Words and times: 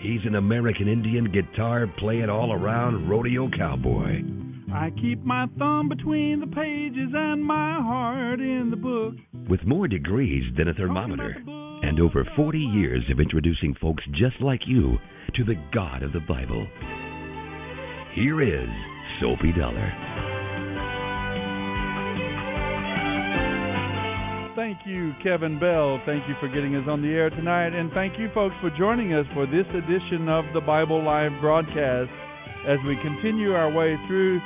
He's 0.00 0.20
an 0.26 0.36
American 0.36 0.86
Indian 0.86 1.30
guitar 1.32 1.86
playing 1.98 2.30
all 2.30 2.52
around 2.52 3.08
rodeo 3.08 3.48
cowboy. 3.50 4.22
I 4.72 4.90
keep 4.90 5.24
my 5.24 5.46
thumb 5.58 5.88
between 5.88 6.40
the 6.40 6.46
pages 6.46 7.10
and 7.14 7.42
my 7.42 7.80
heart 7.80 8.38
in 8.38 8.70
the 8.70 8.76
book. 8.76 9.14
With 9.48 9.64
more 9.66 9.88
degrees 9.88 10.44
than 10.56 10.68
a 10.68 10.74
thermometer 10.74 11.42
and 11.82 11.98
over 12.00 12.24
40 12.36 12.58
years 12.58 13.02
of 13.10 13.18
introducing 13.18 13.74
folks 13.80 14.04
just 14.12 14.40
like 14.40 14.60
you 14.66 14.98
to 15.34 15.44
the 15.44 15.56
God 15.74 16.02
of 16.02 16.12
the 16.12 16.20
Bible. 16.20 16.66
Here 18.14 18.42
is 18.42 18.68
Soapy 19.20 19.52
Dollar. 19.52 20.27
Thank 24.68 24.86
you, 24.86 25.14
Kevin 25.22 25.58
Bell. 25.58 25.98
Thank 26.04 26.28
you 26.28 26.34
for 26.40 26.46
getting 26.46 26.76
us 26.76 26.84
on 26.86 27.00
the 27.00 27.08
air 27.08 27.30
tonight. 27.30 27.72
And 27.74 27.90
thank 27.92 28.18
you, 28.18 28.28
folks, 28.34 28.54
for 28.60 28.68
joining 28.76 29.14
us 29.14 29.24
for 29.32 29.46
this 29.46 29.64
edition 29.70 30.28
of 30.28 30.44
the 30.52 30.60
Bible 30.60 31.02
Live 31.02 31.32
broadcast 31.40 32.10
as 32.68 32.76
we 32.86 32.94
continue 33.02 33.52
our 33.52 33.72
way 33.72 33.96
through 34.06 34.38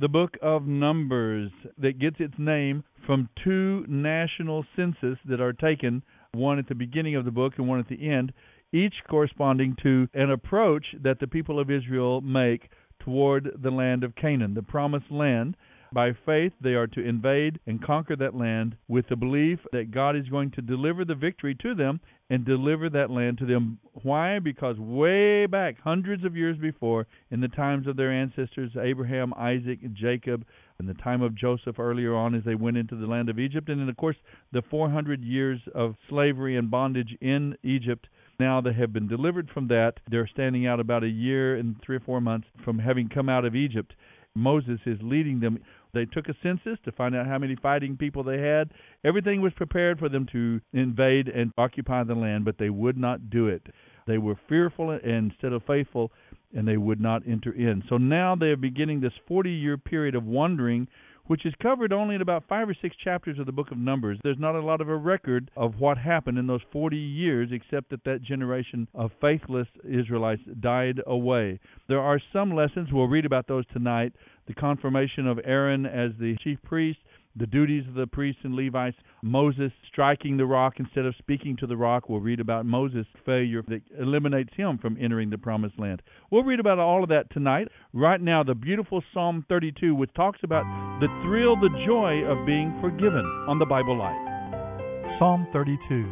the 0.00 0.08
book 0.08 0.36
of 0.42 0.66
Numbers 0.66 1.52
that 1.78 2.00
gets 2.00 2.16
its 2.18 2.34
name 2.36 2.82
from 3.06 3.28
two 3.44 3.84
national 3.86 4.66
census 4.74 5.18
that 5.24 5.40
are 5.40 5.52
taken, 5.52 6.02
one 6.32 6.58
at 6.58 6.66
the 6.66 6.74
beginning 6.74 7.14
of 7.14 7.24
the 7.24 7.30
book 7.30 7.52
and 7.56 7.68
one 7.68 7.78
at 7.78 7.88
the 7.88 8.10
end, 8.10 8.32
each 8.72 8.94
corresponding 9.08 9.76
to 9.84 10.08
an 10.14 10.32
approach 10.32 10.86
that 11.00 11.20
the 11.20 11.28
people 11.28 11.60
of 11.60 11.70
Israel 11.70 12.20
make 12.20 12.70
toward 12.98 13.52
the 13.62 13.70
land 13.70 14.02
of 14.02 14.16
Canaan, 14.16 14.54
the 14.54 14.62
promised 14.62 15.12
land 15.12 15.56
by 15.94 16.12
faith, 16.26 16.52
they 16.60 16.74
are 16.74 16.88
to 16.88 17.00
invade 17.00 17.60
and 17.66 17.82
conquer 17.82 18.16
that 18.16 18.34
land 18.34 18.76
with 18.88 19.08
the 19.08 19.16
belief 19.16 19.60
that 19.72 19.92
God 19.92 20.16
is 20.16 20.28
going 20.28 20.50
to 20.52 20.62
deliver 20.62 21.04
the 21.04 21.14
victory 21.14 21.54
to 21.62 21.74
them 21.74 22.00
and 22.28 22.44
deliver 22.44 22.90
that 22.90 23.10
land 23.10 23.38
to 23.38 23.46
them. 23.46 23.78
Why? 24.02 24.38
Because 24.40 24.78
way 24.78 25.46
back, 25.46 25.76
hundreds 25.82 26.24
of 26.24 26.36
years 26.36 26.58
before, 26.58 27.06
in 27.30 27.40
the 27.40 27.48
times 27.48 27.86
of 27.86 27.96
their 27.96 28.12
ancestors, 28.12 28.72
Abraham, 28.80 29.32
Isaac, 29.34 29.78
and 29.82 29.94
Jacob, 29.94 30.44
in 30.80 30.86
the 30.86 30.94
time 30.94 31.22
of 31.22 31.36
Joseph 31.36 31.78
earlier 31.78 32.14
on 32.14 32.34
as 32.34 32.42
they 32.44 32.56
went 32.56 32.76
into 32.76 32.96
the 32.96 33.06
land 33.06 33.28
of 33.28 33.38
Egypt, 33.38 33.68
and 33.68 33.80
then, 33.80 33.88
of 33.88 33.96
course, 33.96 34.16
the 34.52 34.62
400 34.70 35.22
years 35.22 35.60
of 35.74 35.94
slavery 36.08 36.56
and 36.56 36.70
bondage 36.70 37.16
in 37.20 37.56
Egypt 37.62 38.08
now 38.40 38.60
they 38.60 38.72
have 38.72 38.92
been 38.92 39.06
delivered 39.06 39.48
from 39.50 39.68
that. 39.68 39.94
They're 40.10 40.26
standing 40.26 40.66
out 40.66 40.80
about 40.80 41.04
a 41.04 41.08
year 41.08 41.56
and 41.56 41.76
three 41.84 41.96
or 41.96 42.00
four 42.00 42.20
months 42.20 42.48
from 42.64 42.78
having 42.78 43.08
come 43.08 43.28
out 43.28 43.44
of 43.44 43.54
Egypt. 43.54 43.94
Moses 44.34 44.80
is 44.86 44.98
leading 45.00 45.40
them 45.40 45.60
they 45.94 46.04
took 46.04 46.28
a 46.28 46.34
census 46.42 46.78
to 46.84 46.92
find 46.92 47.14
out 47.14 47.26
how 47.26 47.38
many 47.38 47.56
fighting 47.56 47.96
people 47.96 48.22
they 48.22 48.38
had. 48.38 48.70
Everything 49.04 49.40
was 49.40 49.52
prepared 49.54 49.98
for 49.98 50.08
them 50.08 50.26
to 50.32 50.60
invade 50.72 51.28
and 51.28 51.52
occupy 51.56 52.04
the 52.04 52.14
land, 52.14 52.44
but 52.44 52.58
they 52.58 52.70
would 52.70 52.96
not 52.96 53.30
do 53.30 53.48
it. 53.48 53.62
They 54.06 54.18
were 54.18 54.38
fearful 54.48 54.90
instead 54.90 55.52
of 55.52 55.62
faithful, 55.66 56.12
and 56.54 56.68
they 56.68 56.76
would 56.76 57.00
not 57.00 57.22
enter 57.26 57.52
in. 57.52 57.82
So 57.88 57.96
now 57.96 58.36
they 58.36 58.46
are 58.46 58.56
beginning 58.56 59.00
this 59.00 59.12
40 59.26 59.50
year 59.50 59.78
period 59.78 60.14
of 60.14 60.24
wandering 60.24 60.88
which 61.26 61.46
is 61.46 61.54
covered 61.62 61.92
only 61.92 62.14
in 62.14 62.20
about 62.20 62.44
five 62.48 62.68
or 62.68 62.76
six 62.80 62.94
chapters 63.02 63.38
of 63.38 63.46
the 63.46 63.52
book 63.52 63.70
of 63.70 63.78
Numbers. 63.78 64.18
There's 64.22 64.38
not 64.38 64.54
a 64.54 64.60
lot 64.60 64.80
of 64.80 64.88
a 64.88 64.96
record 64.96 65.50
of 65.56 65.74
what 65.78 65.96
happened 65.96 66.38
in 66.38 66.46
those 66.46 66.60
40 66.72 66.96
years, 66.96 67.48
except 67.52 67.90
that 67.90 68.04
that 68.04 68.22
generation 68.22 68.86
of 68.94 69.10
faithless 69.20 69.68
Israelites 69.84 70.42
died 70.60 71.00
away. 71.06 71.60
There 71.88 72.00
are 72.00 72.20
some 72.32 72.54
lessons, 72.54 72.90
we'll 72.92 73.06
read 73.06 73.24
about 73.24 73.46
those 73.46 73.64
tonight. 73.72 74.12
The 74.46 74.54
confirmation 74.54 75.26
of 75.26 75.40
Aaron 75.44 75.86
as 75.86 76.12
the 76.18 76.36
chief 76.42 76.58
priest, 76.62 76.98
the 77.36 77.46
duties 77.46 77.84
of 77.88 77.94
the 77.94 78.06
priests 78.06 78.42
and 78.44 78.54
Levites, 78.54 78.96
Moses 79.22 79.72
striking 79.90 80.36
the 80.36 80.46
rock 80.46 80.74
instead 80.78 81.04
of 81.06 81.14
speaking 81.18 81.56
to 81.56 81.66
the 81.66 81.76
rock. 81.76 82.08
We'll 82.08 82.20
read 82.20 82.40
about 82.40 82.66
Moses' 82.66 83.06
failure 83.24 83.62
that 83.68 83.82
eliminates 83.98 84.54
him 84.54 84.78
from 84.78 84.96
entering 85.00 85.30
the 85.30 85.38
promised 85.38 85.78
land. 85.78 86.02
We'll 86.30 86.44
read 86.44 86.60
about 86.60 86.78
all 86.78 87.02
of 87.02 87.08
that 87.08 87.32
tonight. 87.32 87.68
Right 87.92 88.20
now, 88.20 88.44
the 88.44 88.54
beautiful 88.54 89.02
Psalm 89.12 89.44
32, 89.48 89.94
which 89.94 90.12
talks 90.14 90.40
about 90.44 90.64
the 91.00 91.08
thrill, 91.24 91.56
the 91.56 91.70
joy 91.86 92.22
of 92.24 92.46
being 92.46 92.76
forgiven 92.80 93.24
on 93.48 93.58
the 93.58 93.66
Bible 93.66 93.98
Live. 93.98 95.18
Psalm 95.18 95.46
32. 95.52 96.04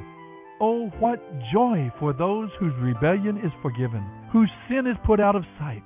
Oh, 0.60 0.86
what 1.00 1.20
joy 1.52 1.92
for 1.98 2.12
those 2.12 2.48
whose 2.58 2.72
rebellion 2.80 3.36
is 3.38 3.52
forgiven, 3.62 4.04
whose 4.32 4.50
sin 4.68 4.86
is 4.86 4.96
put 5.04 5.20
out 5.20 5.36
of 5.36 5.44
sight. 5.58 5.82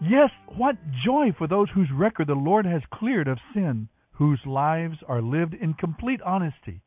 Yes, 0.00 0.30
what 0.56 0.76
joy 1.04 1.32
for 1.36 1.46
those 1.46 1.70
whose 1.70 1.90
record 1.90 2.28
the 2.28 2.34
Lord 2.34 2.66
has 2.66 2.82
cleared 2.92 3.28
of 3.28 3.38
sin 3.54 3.88
whose 4.16 4.40
lives 4.46 4.96
are 5.06 5.20
lived 5.20 5.52
in 5.54 5.74
complete 5.74 6.22
honesty. 6.22 6.80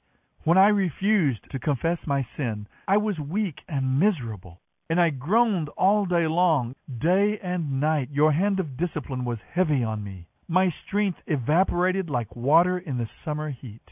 When 0.44 0.58
I 0.58 0.70
refused 0.70 1.42
to 1.52 1.60
confess 1.60 2.00
my 2.08 2.26
sin, 2.36 2.68
I 2.88 2.98
was 2.98 3.20
weak 3.20 3.60
and 3.68 4.00
miserable, 4.00 4.62
and 4.90 5.00
I 5.00 5.12
groaned 5.12 5.70
all 5.70 6.06
day 6.06 6.28
long, 6.28 6.76
day 7.00 7.40
and 7.44 7.80
night. 7.80 8.10
Your 8.12 8.32
hand 8.32 8.60
of 8.60 8.78
discipline 8.78 9.26
was 9.26 9.38
heavy 9.54 9.84
on 9.84 10.04
me. 10.04 10.28
My 10.48 10.74
strength 10.88 11.20
evaporated 11.28 12.10
like 12.10 12.36
water 12.36 12.80
in 12.80 12.98
the 12.98 13.10
summer 13.24 13.52
heat. 13.52 13.92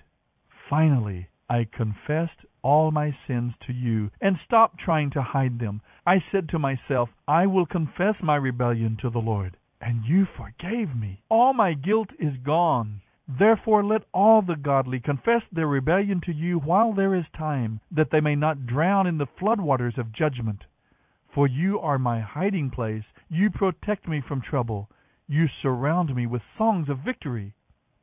Finally, 0.67 1.29
I 1.47 1.67
confessed 1.71 2.45
all 2.67 2.91
my 2.91 3.15
sins 3.25 3.53
to 3.65 3.71
you 3.71 4.11
and 4.19 4.37
stopped 4.45 4.77
trying 4.77 5.09
to 5.09 5.21
hide 5.21 5.57
them. 5.57 5.79
I 6.05 6.21
said 6.29 6.49
to 6.49 6.59
myself, 6.59 7.07
I 7.25 7.45
will 7.47 7.65
confess 7.65 8.15
my 8.21 8.35
rebellion 8.35 8.97
to 9.01 9.09
the 9.09 9.19
Lord, 9.19 9.55
and 9.79 10.03
you 10.03 10.27
forgave 10.35 10.93
me. 10.93 11.21
All 11.29 11.53
my 11.53 11.71
guilt 11.71 12.09
is 12.19 12.35
gone. 12.43 12.99
Therefore 13.25 13.85
let 13.85 14.03
all 14.13 14.41
the 14.41 14.57
godly 14.57 14.99
confess 14.99 15.43
their 15.49 15.67
rebellion 15.67 16.19
to 16.25 16.33
you 16.33 16.59
while 16.59 16.91
there 16.91 17.15
is 17.15 17.23
time, 17.37 17.79
that 17.89 18.11
they 18.11 18.19
may 18.19 18.35
not 18.35 18.67
drown 18.67 19.07
in 19.07 19.17
the 19.17 19.27
floodwaters 19.39 19.97
of 19.97 20.11
judgment. 20.11 20.65
For 21.33 21.47
you 21.47 21.79
are 21.79 21.97
my 21.97 22.19
hiding 22.19 22.69
place, 22.69 23.05
you 23.29 23.49
protect 23.49 24.09
me 24.09 24.21
from 24.27 24.41
trouble, 24.41 24.89
you 25.25 25.47
surround 25.61 26.13
me 26.13 26.27
with 26.27 26.41
songs 26.57 26.89
of 26.89 26.99
victory. 26.99 27.53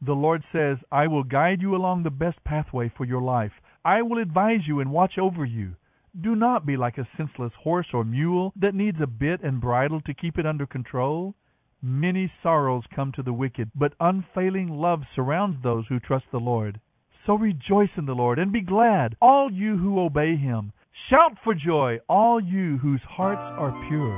The 0.01 0.15
Lord 0.15 0.43
says, 0.53 0.79
I 0.91 1.07
will 1.07 1.25
guide 1.25 1.61
you 1.61 1.77
along 1.77 2.03
the 2.03 2.11
best 2.11 2.43
pathway 2.45 2.89
for 2.97 3.05
your 3.05 3.21
life. 3.23 3.53
I 3.85 4.03
will 4.03 4.19
advise 4.19 4.61
you 4.67 4.81
and 4.81 4.91
watch 4.91 5.19
over 5.19 5.45
you. 5.45 5.77
Do 6.21 6.35
not 6.35 6.65
be 6.65 6.77
like 6.77 6.97
a 6.97 7.09
senseless 7.17 7.53
horse 7.63 7.89
or 7.93 8.05
mule 8.05 8.53
that 8.57 8.75
needs 8.75 8.99
a 9.03 9.07
bit 9.07 9.43
and 9.43 9.61
bridle 9.61 10.01
to 10.03 10.15
keep 10.15 10.39
it 10.39 10.47
under 10.47 10.67
control. 10.67 11.35
Many 11.83 12.33
sorrows 12.43 12.85
come 12.95 13.13
to 13.13 13.23
the 13.23 13.33
wicked, 13.33 13.71
but 13.75 13.93
unfailing 14.01 14.69
love 14.69 15.03
surrounds 15.15 15.63
those 15.63 15.85
who 15.89 16.01
trust 16.01 16.25
the 16.33 16.39
Lord. 16.39 16.81
So 17.27 17.35
rejoice 17.35 17.91
in 17.97 18.07
the 18.07 18.15
Lord 18.15 18.39
and 18.39 18.53
be 18.53 18.63
glad, 18.63 19.17
all 19.21 19.51
you 19.53 19.77
who 19.77 20.01
obey 20.01 20.37
him. 20.37 20.73
Shout 21.11 21.33
for 21.43 21.55
joy, 21.55 21.99
all 22.09 22.41
you 22.41 22.79
whose 22.79 23.03
hearts 23.07 23.43
are 23.59 23.73
pure. 23.89 24.17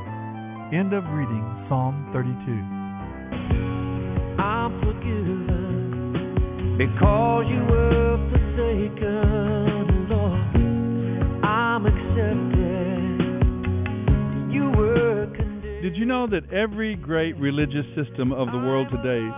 End 0.78 0.92
of 0.92 1.02
reading 1.04 1.66
Psalm 1.68 2.10
32. 2.12 2.32
I'm 4.42 4.80
forgiven 4.80 6.76
Because 6.78 7.46
you 7.48 7.64
were 7.68 8.35
Did 15.82 15.94
you 15.94 16.06
know 16.06 16.26
that 16.26 16.50
every 16.52 16.96
great 16.96 17.36
religious 17.36 17.84
system 17.94 18.32
of 18.32 18.50
the 18.50 18.58
world 18.58 18.88
today, 18.90 19.28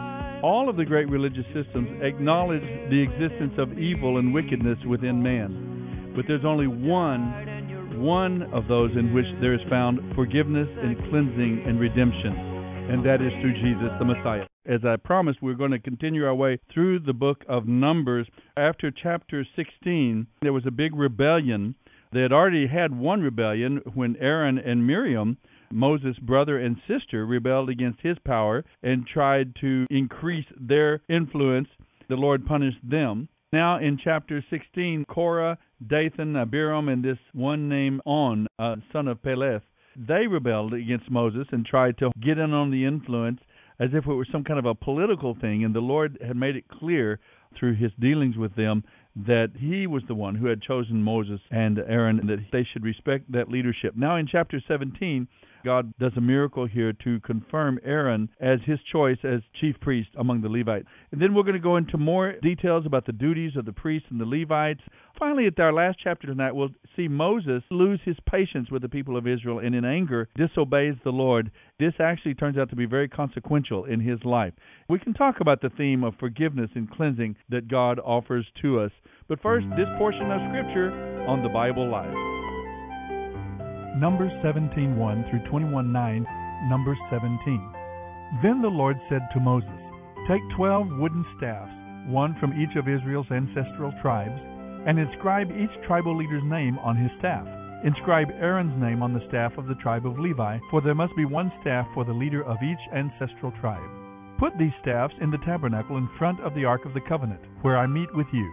all 0.43 0.69
of 0.71 0.77
the 0.77 0.85
great 0.85 1.09
religious 1.11 1.45
systems 1.53 2.01
acknowledge 2.01 2.63
the 2.91 3.03
existence 3.03 3.55
of 3.59 3.77
evil 3.77 4.19
and 4.19 4.33
wickedness 4.33 4.79
within 4.89 5.21
man? 5.21 6.13
But 6.15 6.27
there's 6.29 6.45
only 6.45 6.69
one 6.69 7.99
one 7.99 8.43
of 8.55 8.69
those 8.69 8.93
in 8.97 9.13
which 9.13 9.27
there 9.41 9.53
is 9.53 9.61
found 9.69 9.99
forgiveness 10.15 10.69
and 10.81 10.97
cleansing 11.11 11.65
and 11.67 11.81
redemption, 11.81 12.33
and 12.91 13.05
that 13.05 13.21
is 13.21 13.33
through 13.43 13.55
Jesus 13.55 13.91
the 13.99 14.05
Messiah. 14.05 14.47
As 14.69 14.85
I 14.85 14.97
promised, 14.97 15.41
we're 15.41 15.55
going 15.55 15.71
to 15.71 15.79
continue 15.79 16.27
our 16.27 16.35
way 16.35 16.59
through 16.71 16.99
the 16.99 17.15
book 17.15 17.43
of 17.49 17.67
Numbers. 17.67 18.27
After 18.55 18.91
chapter 18.91 19.47
16, 19.57 20.27
there 20.43 20.53
was 20.53 20.67
a 20.67 20.71
big 20.71 20.95
rebellion. 20.95 21.75
They 22.13 22.21
had 22.21 22.35
already 22.35 22.67
had 22.67 22.95
one 22.95 23.23
rebellion 23.23 23.81
when 23.95 24.19
Aaron 24.19 24.59
and 24.59 24.87
Miriam, 24.87 25.39
Moses' 25.73 26.19
brother 26.19 26.59
and 26.59 26.77
sister, 26.87 27.25
rebelled 27.25 27.71
against 27.71 28.03
his 28.03 28.19
power 28.27 28.63
and 28.83 29.07
tried 29.07 29.57
to 29.63 29.87
increase 29.89 30.45
their 30.61 31.01
influence. 31.09 31.69
The 32.11 32.17
Lord 32.17 32.45
punished 32.45 32.87
them. 32.87 33.31
Now 33.55 33.79
in 33.79 33.97
chapter 33.97 34.45
16, 34.51 35.07
Korah, 35.09 35.57
Dathan, 35.87 36.37
Abiram, 36.37 36.91
and 36.91 37.03
this 37.03 37.19
one 37.33 37.71
named 37.71 38.03
On, 38.05 38.47
uh, 38.59 38.77
son 38.93 39.09
of 39.09 39.23
Peleth, 39.23 39.63
they 39.97 40.27
rebelled 40.27 40.75
against 40.75 41.11
Moses 41.11 41.47
and 41.53 41.65
tried 41.65 41.97
to 41.99 42.13
get 42.21 42.37
in 42.37 42.53
on 42.53 42.71
the 42.71 42.85
influence 42.85 43.41
as 43.81 43.91
if 43.93 44.07
it 44.07 44.13
were 44.13 44.27
some 44.31 44.45
kind 44.45 44.59
of 44.59 44.67
a 44.67 44.75
political 44.75 45.37
thing. 45.41 45.65
And 45.65 45.75
the 45.75 45.81
Lord 45.81 46.19
had 46.25 46.37
made 46.37 46.57
it 46.57 46.69
clear 46.69 47.21
through 47.59 47.77
his 47.77 47.93
dealings 47.99 48.37
with 48.37 48.55
them 48.57 48.85
that 49.27 49.51
he 49.59 49.87
was 49.87 50.03
the 50.07 50.15
one 50.15 50.35
who 50.35 50.47
had 50.47 50.63
chosen 50.63 51.03
Moses 51.03 51.41
and 51.51 51.79
Aaron 51.79 52.21
and 52.21 52.29
that 52.29 52.39
they 52.53 52.67
should 52.73 52.85
respect 52.85 53.31
that 53.33 53.51
leadership. 53.51 53.95
Now 53.97 54.17
in 54.17 54.29
chapter 54.31 54.61
17, 54.69 55.27
God 55.65 55.93
does 55.99 56.13
a 56.17 56.21
miracle 56.21 56.67
here 56.67 56.93
to 57.05 57.21
confirm 57.21 57.81
Aaron 57.85 58.29
as 58.41 58.61
his 58.65 58.79
choice 58.93 59.19
as 59.25 59.41
chief 59.61 59.75
priest 59.81 60.11
among 60.17 60.41
the 60.41 60.49
Levites. 60.49 60.87
And 61.11 61.21
then 61.21 61.35
we're 61.35 61.43
going 61.43 61.55
to 61.55 61.61
go 61.61 61.77
into 61.77 61.99
more 61.99 62.35
details 62.43 62.87
about 62.87 63.07
the 63.07 63.13
duties 63.13 63.57
of 63.57 63.65
the 63.65 63.73
priests 63.73 64.09
and 64.11 64.21
the 64.21 64.25
Levites. 64.25 64.83
Finally, 65.19 65.47
at 65.47 65.59
our 65.59 65.73
last 65.73 65.99
chapter 66.03 66.29
tonight, 66.29 66.53
we'll 66.53 66.71
see 66.95 67.09
Moses 67.09 67.65
lose 67.73 67.99
his 68.05 68.17
patience 68.31 68.71
with 68.71 68.83
the 68.83 68.89
people 68.89 69.17
of 69.17 69.27
Israel 69.27 69.59
and 69.59 69.75
in 69.75 69.85
anger 69.85 70.29
disobeys 70.37 70.95
the 71.03 71.11
Lord. 71.11 71.51
This 71.81 71.95
actually 71.99 72.35
turns 72.35 72.57
out 72.57 72.71
to 72.71 72.77
be 72.77 72.87
very 72.87 73.09
consequential 73.09 73.85
in 73.85 73.99
his 73.99 74.23
life. 74.25 74.53
We 74.89 75.01
can 75.01 75.15
talk 75.15 75.41
about 75.41 75.61
the 75.61 75.71
theme 75.71 76.05
of 76.05 76.15
forgiveness 76.21 76.71
and 76.77 76.89
cleansing 76.89 77.35
that 77.49 77.67
God 77.67 77.99
offers 77.99 78.47
to 78.63 78.79
us. 78.79 78.93
But 79.27 79.43
first, 79.43 79.67
this 79.77 79.89
portion 79.99 80.31
of 80.31 80.41
Scripture 80.51 80.93
on 81.27 81.43
the 81.43 81.49
Bible 81.49 81.91
Live. 81.91 82.15
Numbers 83.99 84.31
17:1 84.45 85.29
through 85.31 85.43
21:9, 85.51 86.27
Numbers 86.71 86.99
17. 87.11 87.73
Then 88.41 88.63
the 88.63 88.69
Lord 88.69 88.97
said 89.09 89.27
to 89.33 89.41
Moses, 89.41 89.69
Take 90.29 90.43
twelve 90.55 90.87
wooden 90.87 91.25
staffs, 91.37 91.73
one 92.07 92.37
from 92.39 92.53
each 92.55 92.77
of 92.77 92.87
Israel's 92.87 93.31
ancestral 93.33 93.93
tribes, 94.01 94.41
and 94.89 94.99
inscribe 94.99 95.51
each 95.53 95.87
tribal 95.87 96.17
leader's 96.17 96.43
name 96.45 96.79
on 96.79 96.97
his 96.97 97.11
staff. 97.19 97.47
Inscribe 97.85 98.31
Aaron's 98.41 98.73
name 98.81 99.03
on 99.03 99.13
the 99.13 99.25
staff 99.29 99.53
of 99.59 99.67
the 99.67 99.77
tribe 99.77 100.07
of 100.07 100.19
Levi, 100.19 100.59
for 100.71 100.81
there 100.81 100.95
must 100.95 101.15
be 101.15 101.27
one 101.27 101.53
staff 101.61 101.87
for 101.93 102.07
the 102.07 102.13
leader 102.13 102.43
of 102.43 102.57
each 102.65 102.81
ancestral 102.97 103.53
tribe. 103.61 103.91
Put 104.41 104.57
these 104.57 104.73
staffs 104.81 105.13
in 105.21 105.31
the 105.31 105.45
tabernacle 105.45 105.99
in 105.99 106.09
front 106.19 106.41
of 106.41 106.55
the 106.55 106.65
ark 106.65 106.87
of 106.87 106.95
the 106.95 107.05
covenant, 107.07 107.41
where 107.61 107.77
I 107.77 107.87
meet 107.87 108.09
with 108.17 108.27
you. 108.33 108.51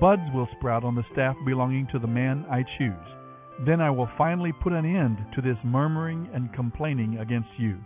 Buds 0.00 0.22
will 0.32 0.48
sprout 0.56 0.84
on 0.84 0.94
the 0.94 1.04
staff 1.12 1.34
belonging 1.44 1.88
to 1.90 1.98
the 1.98 2.06
man 2.06 2.46
I 2.48 2.62
choose. 2.78 3.66
Then 3.66 3.80
I 3.80 3.90
will 3.90 4.08
finally 4.16 4.52
put 4.62 4.72
an 4.72 4.86
end 4.86 5.18
to 5.34 5.42
this 5.42 5.58
murmuring 5.64 6.30
and 6.32 6.54
complaining 6.54 7.18
against 7.18 7.50
you. 7.58 7.78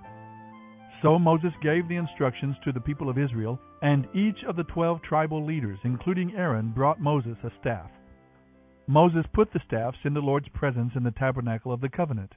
So 1.02 1.18
Moses 1.18 1.52
gave 1.62 1.88
the 1.88 1.96
instructions 1.96 2.56
to 2.64 2.72
the 2.72 2.80
people 2.80 3.10
of 3.10 3.18
Israel, 3.18 3.60
and 3.82 4.08
each 4.14 4.42
of 4.44 4.56
the 4.56 4.64
twelve 4.64 5.02
tribal 5.02 5.44
leaders, 5.44 5.78
including 5.84 6.34
Aaron, 6.34 6.70
brought 6.70 7.00
Moses 7.00 7.36
a 7.44 7.50
staff. 7.60 7.90
Moses 8.86 9.26
put 9.32 9.52
the 9.52 9.60
staffs 9.66 9.98
in 10.04 10.14
the 10.14 10.20
Lord's 10.20 10.48
presence 10.48 10.92
in 10.96 11.02
the 11.02 11.10
tabernacle 11.10 11.70
of 11.70 11.80
the 11.80 11.88
covenant. 11.88 12.34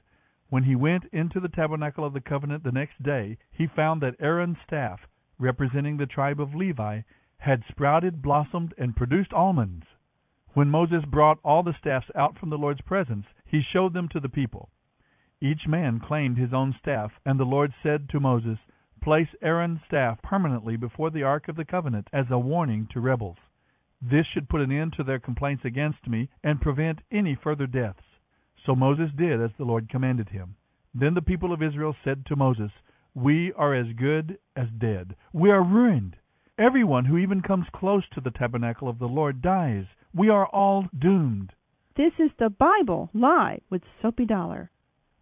When 0.50 0.64
he 0.64 0.74
went 0.74 1.04
into 1.12 1.40
the 1.40 1.48
tabernacle 1.48 2.04
of 2.04 2.12
the 2.12 2.20
covenant 2.20 2.64
the 2.64 2.72
next 2.72 3.02
day, 3.02 3.38
he 3.50 3.66
found 3.66 4.02
that 4.02 4.16
Aaron's 4.20 4.58
staff, 4.66 5.00
representing 5.38 5.96
the 5.96 6.06
tribe 6.06 6.40
of 6.40 6.54
Levi, 6.54 7.00
had 7.38 7.62
sprouted, 7.70 8.20
blossomed, 8.20 8.74
and 8.76 8.94
produced 8.94 9.32
almonds. 9.32 9.86
When 10.52 10.68
Moses 10.68 11.04
brought 11.06 11.38
all 11.42 11.62
the 11.62 11.76
staffs 11.78 12.10
out 12.14 12.36
from 12.36 12.50
the 12.50 12.58
Lord's 12.58 12.82
presence, 12.82 13.26
he 13.46 13.62
showed 13.62 13.94
them 13.94 14.08
to 14.08 14.20
the 14.20 14.28
people. 14.28 14.68
Each 15.42 15.66
man 15.66 16.00
claimed 16.00 16.36
his 16.36 16.52
own 16.52 16.74
staff, 16.78 17.12
and 17.24 17.40
the 17.40 17.44
Lord 17.44 17.72
said 17.82 18.10
to 18.10 18.20
Moses, 18.20 18.58
Place 19.00 19.34
Aaron's 19.40 19.80
staff 19.86 20.20
permanently 20.22 20.76
before 20.76 21.08
the 21.10 21.22
ark 21.22 21.48
of 21.48 21.56
the 21.56 21.64
covenant 21.64 22.08
as 22.12 22.26
a 22.30 22.38
warning 22.38 22.86
to 22.92 23.00
rebels. 23.00 23.38
This 24.02 24.26
should 24.26 24.50
put 24.50 24.60
an 24.60 24.70
end 24.70 24.92
to 24.94 25.02
their 25.02 25.18
complaints 25.18 25.64
against 25.64 26.06
me 26.06 26.28
and 26.44 26.60
prevent 26.60 27.00
any 27.10 27.34
further 27.34 27.66
deaths. 27.66 28.04
So 28.66 28.74
Moses 28.74 29.10
did 29.16 29.40
as 29.40 29.50
the 29.56 29.64
Lord 29.64 29.88
commanded 29.88 30.28
him. 30.28 30.56
Then 30.94 31.14
the 31.14 31.22
people 31.22 31.54
of 31.54 31.62
Israel 31.62 31.96
said 32.04 32.26
to 32.26 32.36
Moses, 32.36 32.72
We 33.14 33.52
are 33.54 33.74
as 33.74 33.92
good 33.94 34.38
as 34.54 34.68
dead. 34.78 35.16
We 35.32 35.50
are 35.50 35.62
ruined. 35.62 36.16
Everyone 36.58 37.06
who 37.06 37.16
even 37.16 37.40
comes 37.40 37.66
close 37.72 38.06
to 38.10 38.20
the 38.20 38.30
tabernacle 38.30 38.88
of 38.88 38.98
the 38.98 39.08
Lord 39.08 39.40
dies. 39.40 39.86
We 40.14 40.28
are 40.28 40.46
all 40.46 40.88
doomed. 40.98 41.54
This 41.96 42.12
is 42.18 42.30
the 42.38 42.50
Bible 42.50 43.08
Live 43.14 43.62
with 43.70 43.82
Soapy 44.02 44.26
Dollar. 44.26 44.70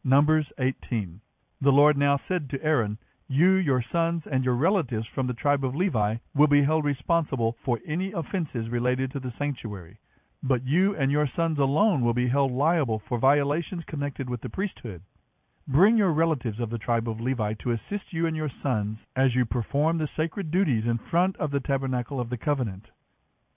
Numbers 0.09 0.47
18. 0.59 1.21
The 1.61 1.71
Lord 1.71 1.99
now 1.99 2.19
said 2.27 2.49
to 2.49 2.63
Aaron, 2.65 2.97
You, 3.29 3.57
your 3.57 3.85
sons, 3.93 4.23
and 4.25 4.43
your 4.43 4.55
relatives 4.55 5.07
from 5.15 5.27
the 5.27 5.35
tribe 5.35 5.63
of 5.67 5.75
Levi 5.75 6.17
will 6.35 6.47
be 6.47 6.65
held 6.65 6.87
responsible 6.87 7.59
for 7.63 7.79
any 7.87 8.13
offenses 8.13 8.71
related 8.71 9.13
to 9.13 9.21
the 9.21 9.35
sanctuary. 9.39 9.99
But 10.43 10.65
you 10.65 10.97
and 10.97 11.13
your 11.13 11.29
sons 11.37 11.59
alone 11.59 12.03
will 12.03 12.15
be 12.15 12.29
held 12.29 12.53
liable 12.53 13.03
for 13.07 13.19
violations 13.19 13.85
connected 13.87 14.31
with 14.31 14.41
the 14.41 14.49
priesthood. 14.49 15.03
Bring 15.67 15.99
your 15.99 16.13
relatives 16.13 16.59
of 16.59 16.71
the 16.71 16.79
tribe 16.79 17.07
of 17.07 17.21
Levi 17.21 17.53
to 17.63 17.73
assist 17.73 18.11
you 18.11 18.27
and 18.27 18.35
your 18.35 18.51
sons 18.63 18.97
as 19.15 19.35
you 19.35 19.45
perform 19.45 19.99
the 19.99 20.09
sacred 20.17 20.51
duties 20.51 20.87
in 20.87 20.97
front 21.11 21.37
of 21.37 21.51
the 21.51 21.61
tabernacle 21.61 22.19
of 22.19 22.31
the 22.31 22.39
covenant. 22.39 22.87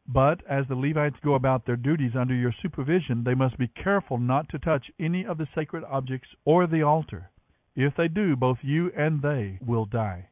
But 0.08 0.43
as 0.46 0.67
the 0.67 0.75
Levites 0.75 1.20
go 1.24 1.36
about 1.36 1.65
their 1.65 1.75
duties 1.75 2.15
under 2.15 2.34
your 2.34 2.51
supervision, 2.51 3.24
they 3.24 3.36
must 3.36 3.58
be 3.58 3.67
careful 3.67 4.17
not 4.17 4.50
to 4.50 4.60
touch 4.60 4.91
any 5.00 5.25
of 5.25 5.38
the 5.38 5.48
sacred 5.53 5.84
objects 5.84 6.29
or 6.43 6.67
the 6.67 6.81
altar. 6.81 7.29
If 7.75 7.96
they 7.96 8.08
do, 8.08 8.36
both 8.36 8.63
you 8.63 8.91
and 8.91 9.22
they 9.22 9.60
will 9.62 9.86
die. 9.86 10.29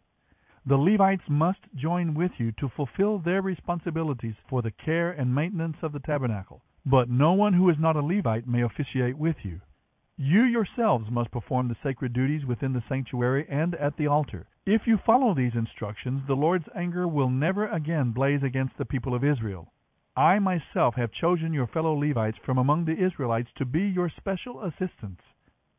The 0.65 0.77
Levites 0.77 1.29
must 1.29 1.59
join 1.75 2.13
with 2.13 2.31
you 2.37 2.51
to 2.53 2.69
fulfill 2.69 3.19
their 3.19 3.41
responsibilities 3.41 4.35
for 4.49 4.61
the 4.61 4.71
care 4.71 5.11
and 5.11 5.33
maintenance 5.33 5.77
of 5.81 5.93
the 5.93 5.99
tabernacle, 5.99 6.63
but 6.85 7.09
no 7.09 7.33
one 7.33 7.53
who 7.53 7.69
is 7.69 7.79
not 7.79 7.95
a 7.95 8.01
Levite 8.01 8.47
may 8.47 8.61
officiate 8.61 9.17
with 9.17 9.37
you. 9.43 9.61
You 10.21 10.43
yourselves 10.43 11.09
must 11.09 11.31
perform 11.31 11.69
the 11.69 11.77
sacred 11.81 12.11
duties 12.11 12.45
within 12.45 12.73
the 12.73 12.83
sanctuary 12.89 13.47
and 13.47 13.73
at 13.75 13.95
the 13.95 14.07
altar. 14.07 14.47
If 14.65 14.85
you 14.85 14.97
follow 14.97 15.33
these 15.33 15.55
instructions, 15.55 16.23
the 16.27 16.35
Lord's 16.35 16.67
anger 16.75 17.07
will 17.07 17.29
never 17.29 17.69
again 17.69 18.11
blaze 18.11 18.43
against 18.43 18.77
the 18.77 18.83
people 18.83 19.15
of 19.15 19.23
Israel. 19.23 19.71
I 20.17 20.39
myself 20.39 20.95
have 20.95 21.13
chosen 21.13 21.53
your 21.53 21.67
fellow 21.67 21.93
Levites 21.93 22.37
from 22.45 22.57
among 22.57 22.83
the 22.83 23.01
Israelites 23.01 23.47
to 23.59 23.63
be 23.63 23.83
your 23.83 24.09
special 24.09 24.61
assistants. 24.61 25.21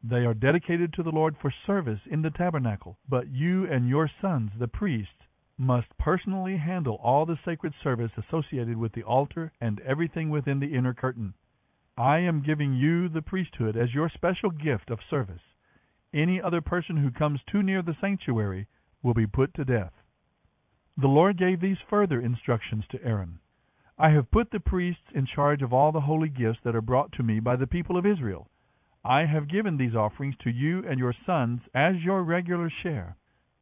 They 0.02 0.24
are 0.24 0.32
dedicated 0.32 0.94
to 0.94 1.02
the 1.02 1.12
Lord 1.12 1.36
for 1.38 1.52
service 1.66 2.00
in 2.10 2.22
the 2.22 2.30
tabernacle, 2.30 2.96
but 3.06 3.28
you 3.28 3.66
and 3.70 3.90
your 3.90 4.10
sons, 4.22 4.52
the 4.58 4.68
priests, 4.68 5.26
must 5.58 5.98
personally 5.98 6.56
handle 6.56 6.98
all 7.02 7.26
the 7.26 7.38
sacred 7.44 7.74
service 7.82 8.12
associated 8.16 8.78
with 8.78 8.92
the 8.92 9.02
altar 9.02 9.52
and 9.60 9.80
everything 9.80 10.30
within 10.30 10.60
the 10.60 10.74
inner 10.74 10.94
curtain. 10.94 11.34
I 11.96 12.18
am 12.18 12.42
giving 12.42 12.74
you 12.74 13.08
the 13.08 13.22
priesthood 13.22 13.76
as 13.76 13.94
your 13.94 14.08
special 14.08 14.50
gift 14.50 14.90
of 14.90 15.00
service. 15.08 15.42
Any 16.12 16.40
other 16.40 16.60
person 16.60 16.96
who 16.96 17.10
comes 17.10 17.40
too 17.44 17.62
near 17.62 17.82
the 17.82 17.96
sanctuary 18.00 18.66
will 19.02 19.14
be 19.14 19.26
put 19.26 19.54
to 19.54 19.64
death. 19.64 19.92
The 20.96 21.08
Lord 21.08 21.38
gave 21.38 21.60
these 21.60 21.78
further 21.88 22.20
instructions 22.20 22.84
to 22.88 23.02
Aaron. 23.04 23.38
I 23.98 24.10
have 24.10 24.30
put 24.30 24.50
the 24.50 24.60
priests 24.60 25.12
in 25.14 25.26
charge 25.26 25.62
of 25.62 25.72
all 25.72 25.92
the 25.92 26.00
holy 26.00 26.28
gifts 26.28 26.60
that 26.64 26.74
are 26.74 26.80
brought 26.80 27.12
to 27.12 27.22
me 27.22 27.38
by 27.38 27.56
the 27.56 27.66
people 27.66 27.96
of 27.96 28.06
Israel. 28.06 28.48
I 29.04 29.26
have 29.26 29.48
given 29.48 29.76
these 29.76 29.94
offerings 29.94 30.36
to 30.38 30.50
you 30.50 30.84
and 30.86 30.98
your 30.98 31.14
sons 31.26 31.60
as 31.74 32.02
your 32.02 32.22
regular 32.22 32.70
share. 32.70 33.16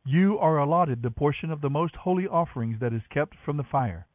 You 0.04 0.38
are 0.38 0.58
allotted 0.58 1.02
the 1.02 1.11
portion 1.11 1.50
of 1.50 1.61
the 1.61 1.70
most 1.70 1.97
holy 1.97 2.26
offerings 2.26 2.80
that 2.80 2.92
is 2.92 3.06
kept 3.11 3.37
from 3.44 3.56
the 3.56 3.64
fire. 3.64 4.06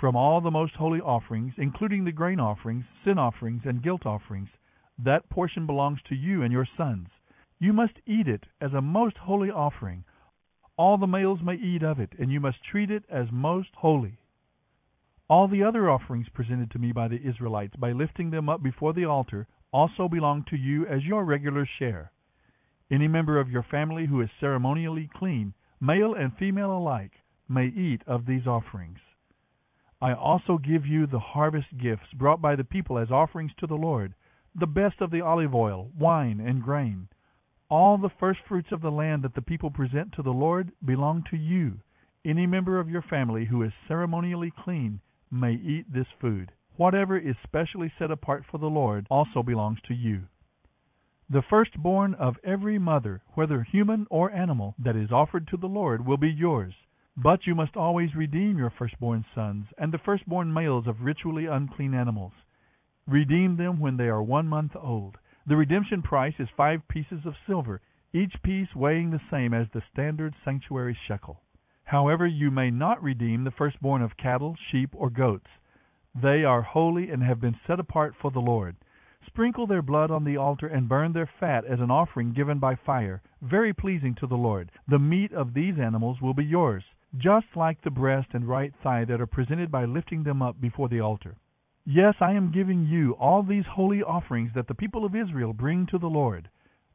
From 0.00 0.14
all 0.14 0.40
the 0.40 0.50
most 0.52 0.74
holy 0.74 1.00
offerings, 1.00 1.54
including 1.56 2.04
the 2.04 2.12
grain 2.12 2.38
offerings, 2.38 2.84
sin 3.04 3.18
offerings, 3.18 3.62
and 3.64 3.82
guilt 3.82 4.06
offerings, 4.06 4.48
that 4.96 5.28
portion 5.28 5.66
belongs 5.66 5.98
to 6.08 6.14
you 6.14 6.42
and 6.42 6.52
your 6.52 6.68
sons. 6.76 7.08
You 7.58 7.72
must 7.72 7.94
eat 8.06 8.28
it 8.28 8.44
as 8.60 8.72
a 8.72 8.80
most 8.80 9.16
holy 9.16 9.50
offering. 9.50 10.04
All 10.76 10.98
the 10.98 11.08
males 11.08 11.40
may 11.42 11.56
eat 11.56 11.82
of 11.82 11.98
it, 11.98 12.12
and 12.16 12.30
you 12.30 12.38
must 12.38 12.62
treat 12.62 12.92
it 12.92 13.02
as 13.10 13.32
most 13.32 13.70
holy. 13.74 14.18
All 15.28 15.48
the 15.48 15.64
other 15.64 15.90
offerings 15.90 16.28
presented 16.28 16.70
to 16.70 16.78
me 16.78 16.92
by 16.92 17.08
the 17.08 17.20
Israelites 17.20 17.74
by 17.74 17.90
lifting 17.90 18.30
them 18.30 18.48
up 18.48 18.62
before 18.62 18.92
the 18.92 19.04
altar 19.04 19.48
also 19.72 20.08
belong 20.08 20.44
to 20.44 20.56
you 20.56 20.86
as 20.86 21.04
your 21.04 21.24
regular 21.24 21.66
share. 21.66 22.12
Any 22.88 23.08
member 23.08 23.40
of 23.40 23.50
your 23.50 23.64
family 23.64 24.06
who 24.06 24.20
is 24.20 24.30
ceremonially 24.38 25.10
clean, 25.12 25.54
male 25.80 26.14
and 26.14 26.36
female 26.36 26.70
alike, 26.70 27.12
may 27.48 27.66
eat 27.66 28.02
of 28.06 28.26
these 28.26 28.46
offerings. 28.46 28.98
I 30.00 30.12
also 30.12 30.58
give 30.58 30.86
you 30.86 31.06
the 31.06 31.18
harvest 31.18 31.76
gifts 31.76 32.12
brought 32.14 32.40
by 32.40 32.54
the 32.54 32.64
people 32.64 32.98
as 32.98 33.10
offerings 33.10 33.52
to 33.58 33.66
the 33.66 33.74
Lord, 33.74 34.14
the 34.54 34.66
best 34.66 35.00
of 35.00 35.10
the 35.10 35.22
olive 35.22 35.54
oil, 35.54 35.90
wine, 35.98 36.40
and 36.40 36.62
grain. 36.62 37.08
All 37.68 37.98
the 37.98 38.08
first 38.08 38.40
fruits 38.46 38.70
of 38.70 38.80
the 38.80 38.92
land 38.92 39.22
that 39.24 39.34
the 39.34 39.42
people 39.42 39.70
present 39.70 40.12
to 40.12 40.22
the 40.22 40.32
Lord 40.32 40.72
belong 40.84 41.24
to 41.30 41.36
you. 41.36 41.80
Any 42.24 42.46
member 42.46 42.78
of 42.78 42.88
your 42.88 43.02
family 43.02 43.44
who 43.44 43.62
is 43.62 43.72
ceremonially 43.88 44.52
clean 44.52 45.00
may 45.30 45.54
eat 45.54 45.92
this 45.92 46.06
food. 46.20 46.52
Whatever 46.76 47.18
is 47.18 47.36
specially 47.42 47.92
set 47.98 48.12
apart 48.12 48.44
for 48.48 48.58
the 48.58 48.70
Lord 48.70 49.06
also 49.10 49.42
belongs 49.42 49.80
to 49.88 49.94
you. 49.94 50.28
The 51.28 51.42
firstborn 51.42 52.14
of 52.14 52.38
every 52.44 52.78
mother, 52.78 53.22
whether 53.34 53.64
human 53.64 54.06
or 54.10 54.30
animal, 54.30 54.76
that 54.78 54.96
is 54.96 55.10
offered 55.10 55.48
to 55.48 55.56
the 55.56 55.68
Lord 55.68 56.06
will 56.06 56.16
be 56.16 56.30
yours. 56.30 56.74
But 57.20 57.48
you 57.48 57.56
must 57.56 57.76
always 57.76 58.14
redeem 58.14 58.58
your 58.58 58.70
firstborn 58.70 59.24
sons 59.34 59.66
and 59.76 59.92
the 59.92 59.98
firstborn 59.98 60.52
males 60.52 60.86
of 60.86 61.00
ritually 61.00 61.46
unclean 61.46 61.92
animals. 61.92 62.32
Redeem 63.08 63.56
them 63.56 63.80
when 63.80 63.96
they 63.96 64.06
are 64.06 64.22
one 64.22 64.46
month 64.46 64.76
old. 64.76 65.18
The 65.44 65.56
redemption 65.56 66.00
price 66.00 66.34
is 66.38 66.48
five 66.56 66.86
pieces 66.86 67.26
of 67.26 67.34
silver, 67.44 67.80
each 68.12 68.40
piece 68.44 68.72
weighing 68.72 69.10
the 69.10 69.20
same 69.32 69.52
as 69.52 69.66
the 69.72 69.82
standard 69.92 70.32
sanctuary 70.44 70.96
shekel. 71.08 71.42
However, 71.82 72.24
you 72.24 72.52
may 72.52 72.70
not 72.70 73.02
redeem 73.02 73.42
the 73.42 73.50
firstborn 73.50 74.00
of 74.00 74.16
cattle, 74.16 74.54
sheep, 74.70 74.90
or 74.92 75.10
goats. 75.10 75.48
They 76.14 76.44
are 76.44 76.62
holy 76.62 77.10
and 77.10 77.24
have 77.24 77.40
been 77.40 77.58
set 77.66 77.80
apart 77.80 78.14
for 78.14 78.30
the 78.30 78.38
Lord. 78.38 78.76
Sprinkle 79.26 79.66
their 79.66 79.82
blood 79.82 80.12
on 80.12 80.22
the 80.22 80.36
altar 80.36 80.68
and 80.68 80.88
burn 80.88 81.14
their 81.14 81.30
fat 81.40 81.64
as 81.64 81.80
an 81.80 81.90
offering 81.90 82.32
given 82.32 82.60
by 82.60 82.76
fire, 82.76 83.22
very 83.42 83.72
pleasing 83.72 84.14
to 84.20 84.28
the 84.28 84.36
Lord. 84.36 84.70
The 84.86 85.00
meat 85.00 85.32
of 85.32 85.52
these 85.52 85.80
animals 85.80 86.20
will 86.20 86.34
be 86.34 86.44
yours, 86.44 86.84
just 87.16 87.46
like 87.56 87.80
the 87.82 87.90
breast 87.90 88.28
and 88.32 88.46
right 88.46 88.72
thigh 88.82 89.04
that 89.06 89.20
are 89.20 89.26
presented 89.26 89.70
by 89.70 89.84
lifting 89.84 90.22
them 90.22 90.42
up 90.42 90.60
before 90.60 90.88
the 90.88 91.00
altar. 91.00 91.36
Yes, 91.84 92.14
I 92.20 92.32
am 92.32 92.52
giving 92.52 92.84
you 92.84 93.12
all 93.12 93.42
these 93.42 93.64
holy 93.66 94.02
offerings 94.02 94.50
that 94.54 94.68
the 94.68 94.74
people 94.74 95.06
of 95.06 95.16
Israel 95.16 95.54
bring 95.54 95.86
to 95.86 95.98
the 95.98 96.10
Lord. 96.10 96.50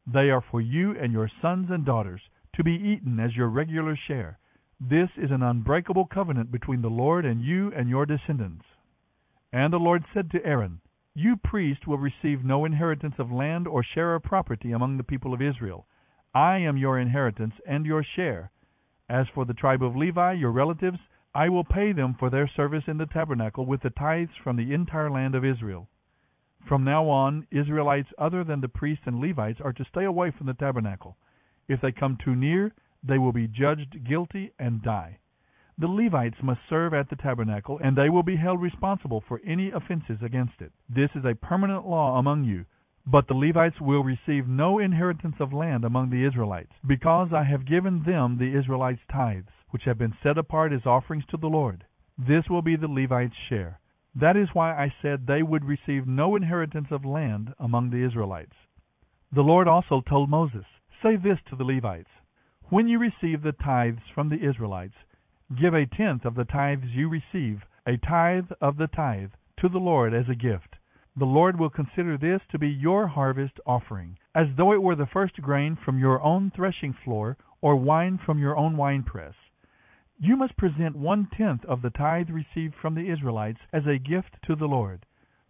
They 0.06 0.30
are 0.30 0.42
for 0.52 0.62
you 0.62 0.92
and 0.92 1.12
your 1.12 1.32
sons 1.42 1.72
and 1.72 1.84
daughters, 1.84 2.22
to 2.56 2.64
be 2.64 2.74
eaten 2.74 3.20
as 3.20 3.36
your 3.36 3.48
regular 3.48 3.96
share. 3.96 4.38
This 4.80 5.10
is 5.18 5.32
an 5.32 5.42
unbreakable 5.42 6.06
covenant 6.06 6.52
between 6.52 6.82
the 6.82 6.90
Lord 6.90 7.26
and 7.26 7.42
you 7.42 7.72
and 7.74 7.90
your 7.90 8.06
descendants. 8.06 8.66
And 9.52 9.74
the 9.74 9.78
Lord 9.78 10.04
said 10.14 10.30
to 10.32 10.46
Aaron, 10.46 10.82
You 11.16 11.38
priest 11.38 11.88
will 11.88 11.98
receive 11.98 12.44
no 12.44 12.66
inheritance 12.66 13.16
of 13.18 13.32
land 13.32 13.68
or 13.68 13.84
share 13.84 14.14
of 14.14 14.24
property 14.24 14.72
among 14.72 14.98
the 14.98 15.04
people 15.04 15.34
of 15.34 15.42
Israel. 15.42 15.88
I 16.36 16.58
am 16.58 16.78
your 16.78 17.00
inheritance 17.00 17.54
and 17.66 17.86
your 17.86 18.04
share. 18.04 18.52
As 19.10 19.28
for 19.30 19.46
the 19.46 19.54
tribe 19.54 19.84
of 19.84 19.96
Levi, 19.96 20.34
your 20.34 20.52
relatives, 20.52 21.00
I 21.36 21.50
will 21.50 21.64
pay 21.64 21.92
them 21.92 22.14
for 22.14 22.30
their 22.30 22.48
service 22.48 22.84
in 22.88 22.98
the 22.98 23.06
tabernacle 23.06 23.66
with 23.66 23.82
the 23.82 23.90
tithes 23.90 24.36
from 24.44 24.56
the 24.56 24.74
entire 24.74 25.10
land 25.10 25.36
of 25.36 25.44
Israel. 25.44 25.90
From 26.68 26.84
now 26.84 27.10
on, 27.10 27.46
Israelites 27.52 28.14
other 28.18 28.44
than 28.44 28.62
the 28.62 28.70
priests 28.70 29.06
and 29.06 29.20
Levites 29.20 29.60
are 29.60 29.74
to 29.74 29.86
stay 29.86 30.06
away 30.06 30.32
from 30.32 30.48
the 30.48 30.54
tabernacle. 30.54 31.18
If 31.68 31.82
they 31.82 31.92
come 31.92 32.18
too 32.18 32.36
near, 32.36 32.72
they 33.04 33.18
will 33.18 33.34
be 33.34 33.48
judged 33.48 34.06
guilty 34.06 34.54
and 34.58 34.82
die. 34.82 35.20
The 35.78 35.88
Levites 35.88 36.42
must 36.42 36.62
serve 36.70 36.94
at 36.94 37.10
the 37.10 37.16
tabernacle, 37.16 37.80
and 37.80 37.98
they 37.98 38.10
will 38.10 38.24
be 38.24 38.38
held 38.38 38.62
responsible 38.62 39.22
for 39.28 39.42
any 39.44 39.72
offenses 39.72 40.22
against 40.22 40.62
it. 40.62 40.72
This 40.88 41.10
is 41.16 41.26
a 41.26 41.36
permanent 41.36 41.86
law 41.86 42.20
among 42.20 42.46
you. 42.46 42.66
But 43.06 43.28
the 43.28 43.34
Levites 43.34 43.82
will 43.82 44.04
receive 44.04 44.48
no 44.48 44.80
inheritance 44.80 45.36
of 45.40 45.52
land 45.52 45.84
among 45.84 46.10
the 46.10 46.24
Israelites, 46.24 46.72
because 46.88 47.34
I 47.34 47.44
have 47.44 47.66
given 47.66 48.04
them 48.04 48.38
the 48.38 48.58
Israelites' 48.58 49.06
tithes, 49.12 49.50
which 49.72 49.84
have 49.84 49.98
been 49.98 50.16
set 50.24 50.38
apart 50.38 50.72
as 50.72 50.86
offerings 50.86 51.26
to 51.28 51.38
the 51.38 51.50
Lord. 51.50 51.84
This 52.18 52.48
will 52.50 52.62
be 52.62 52.78
the 52.78 52.88
Levites' 52.88 53.36
share. 53.36 53.80
That 54.16 54.38
is 54.38 54.54
why 54.54 54.72
I 54.72 54.94
said 55.02 55.26
they 55.26 55.44
would 55.44 55.66
receive 55.66 56.08
no 56.08 56.36
inheritance 56.36 56.92
of 56.92 57.04
land 57.04 57.54
among 57.60 57.90
the 57.90 58.04
Israelites. 58.04 58.56
The 59.32 59.42
Lord 59.44 59.68
also 59.68 60.02
told 60.02 60.30
Moses, 60.30 60.66
Say 61.02 61.18
this 61.18 61.40
to 61.50 61.56
the 61.56 61.66
Levites 61.66 62.12
When 62.70 62.88
you 62.88 63.00
receive 63.00 63.42
the 63.42 63.52
tithes 63.52 64.08
from 64.14 64.30
the 64.30 64.48
Israelites, 64.48 64.96
give 65.60 65.74
a 65.74 65.88
tenth 65.88 66.24
of 66.24 66.36
the 66.36 66.46
tithes 66.46 66.86
you 66.94 67.10
receive, 67.10 67.66
a 67.86 67.98
tithe 67.98 68.52
of 68.62 68.78
the 68.78 68.88
tithe, 68.88 69.32
to 69.58 69.68
the 69.68 69.80
Lord 69.80 70.14
as 70.14 70.30
a 70.30 70.36
gift. 70.36 70.73
The 71.16 71.26
Lord 71.26 71.60
will 71.60 71.70
consider 71.70 72.18
this 72.18 72.42
to 72.50 72.58
be 72.58 72.70
your 72.70 73.08
harvest 73.08 73.60
offering, 73.68 74.18
as 74.34 74.48
though 74.58 74.74
it 74.74 74.82
were 74.82 74.96
the 74.96 75.06
first 75.06 75.40
grain 75.42 75.76
from 75.76 76.00
your 76.00 76.20
own 76.22 76.50
threshing 76.50 76.94
floor 76.94 77.38
or 77.62 77.76
wine 77.76 78.18
from 78.18 78.40
your 78.40 78.58
own 78.58 78.78
winepress. 78.78 79.36
You 80.18 80.36
must 80.36 80.58
present 80.58 80.96
one 80.96 81.28
tenth 81.28 81.66
of 81.66 81.84
the 81.84 81.92
tithe 81.92 82.30
received 82.30 82.74
from 82.76 82.96
the 82.96 83.10
Israelites 83.12 83.60
as 83.72 83.86
a 83.86 84.00
gift 84.00 84.38
to 84.48 84.56
the 84.56 84.68
Lord. 84.68 85.06